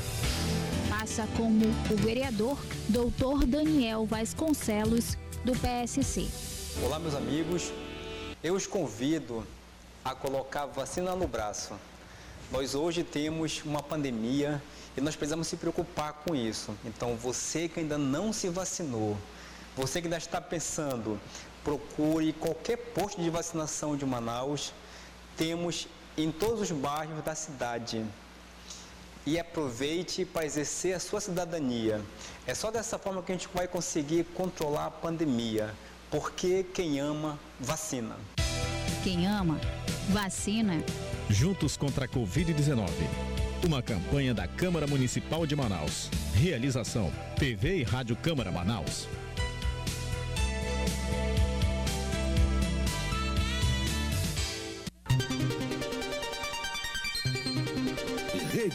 [0.88, 3.46] Faça como o vereador Dr.
[3.46, 6.26] Daniel Vasconcelos, do PSC.
[6.84, 7.72] Olá, meus amigos.
[8.42, 9.46] Eu os convido
[10.04, 11.74] a colocar vacina no braço.
[12.50, 14.60] Nós hoje temos uma pandemia
[14.96, 16.74] e nós precisamos se preocupar com isso.
[16.84, 19.16] Então, você que ainda não se vacinou,
[19.76, 21.16] você que ainda está pensando,
[21.64, 24.72] procure qualquer posto de vacinação de Manaus.
[25.36, 25.86] Temos
[26.16, 28.04] em todos os bairros da cidade.
[29.26, 32.00] E aproveite para exercer a sua cidadania.
[32.46, 35.74] É só dessa forma que a gente vai conseguir controlar a pandemia.
[36.10, 38.16] Porque quem ama, vacina.
[39.04, 39.60] Quem ama,
[40.08, 40.82] vacina.
[41.28, 42.88] Juntos contra a Covid-19.
[43.66, 46.08] Uma campanha da Câmara Municipal de Manaus.
[46.32, 49.06] Realização: TV e Rádio Câmara Manaus.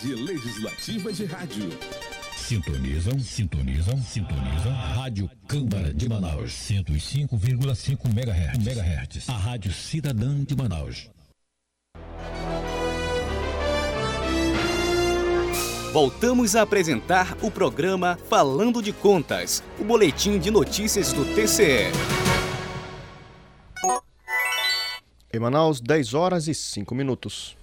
[0.03, 1.69] Rede Legislativa de Rádio.
[2.35, 4.73] Sintonizam, sintonizam, sintonizam.
[4.95, 6.51] Rádio Câmara de Manaus.
[6.51, 8.57] 105,5 MHz.
[8.57, 9.29] MHz.
[9.29, 11.09] A Rádio Cidadã de Manaus.
[15.93, 21.91] Voltamos a apresentar o programa Falando de Contas, o boletim de notícias do TCE.
[25.31, 27.62] Em Manaus, 10 horas e 5 minutos.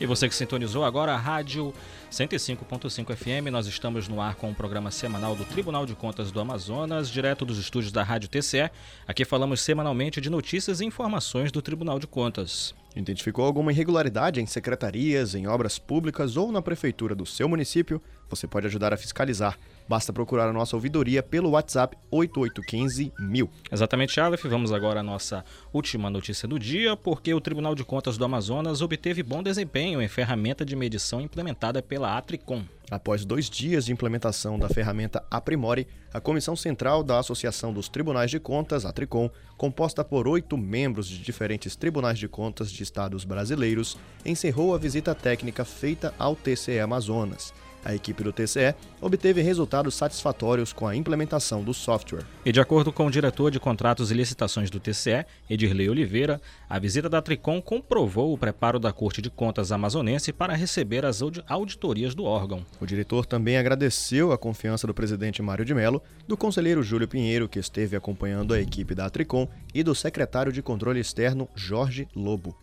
[0.00, 1.74] E você que sintonizou agora a Rádio
[2.08, 6.38] 105.5 FM, nós estamos no ar com o programa semanal do Tribunal de Contas do
[6.38, 8.70] Amazonas, direto dos estúdios da Rádio TCE.
[9.08, 12.76] Aqui falamos semanalmente de notícias e informações do Tribunal de Contas.
[12.94, 18.00] Identificou alguma irregularidade em secretarias, em obras públicas ou na prefeitura do seu município?
[18.30, 19.58] Você pode ajudar a fiscalizar.
[19.88, 23.12] Basta procurar a nossa ouvidoria pelo WhatsApp 8815
[23.72, 24.44] Exatamente, Aleph.
[24.44, 28.82] Vamos agora à nossa última notícia do dia, porque o Tribunal de Contas do Amazonas
[28.82, 32.62] obteve bom desempenho em ferramenta de medição implementada pela Atricom.
[32.90, 38.30] Após dois dias de implementação da ferramenta Aprimore, a Comissão Central da Associação dos Tribunais
[38.30, 43.24] de Contas, a Tricom, composta por oito membros de diferentes tribunais de contas de estados
[43.24, 47.52] brasileiros, encerrou a visita técnica feita ao TCE Amazonas.
[47.88, 52.26] A equipe do TCE obteve resultados satisfatórios com a implementação do software.
[52.44, 56.78] E de acordo com o diretor de contratos e licitações do TCE, Edirley Oliveira, a
[56.78, 62.14] visita da Tricom comprovou o preparo da Corte de Contas amazonense para receber as auditorias
[62.14, 62.62] do órgão.
[62.78, 67.48] O diretor também agradeceu a confiança do presidente Mário de Mello, do conselheiro Júlio Pinheiro,
[67.48, 72.54] que esteve acompanhando a equipe da Tricom, e do secretário de controle externo Jorge Lobo.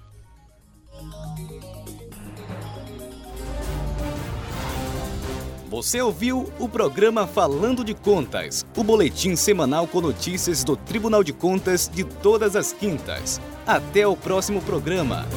[5.69, 11.31] Você ouviu o programa Falando de Contas, o boletim semanal com notícias do Tribunal de
[11.31, 13.39] Contas de todas as quintas.
[13.67, 15.27] Até o próximo programa.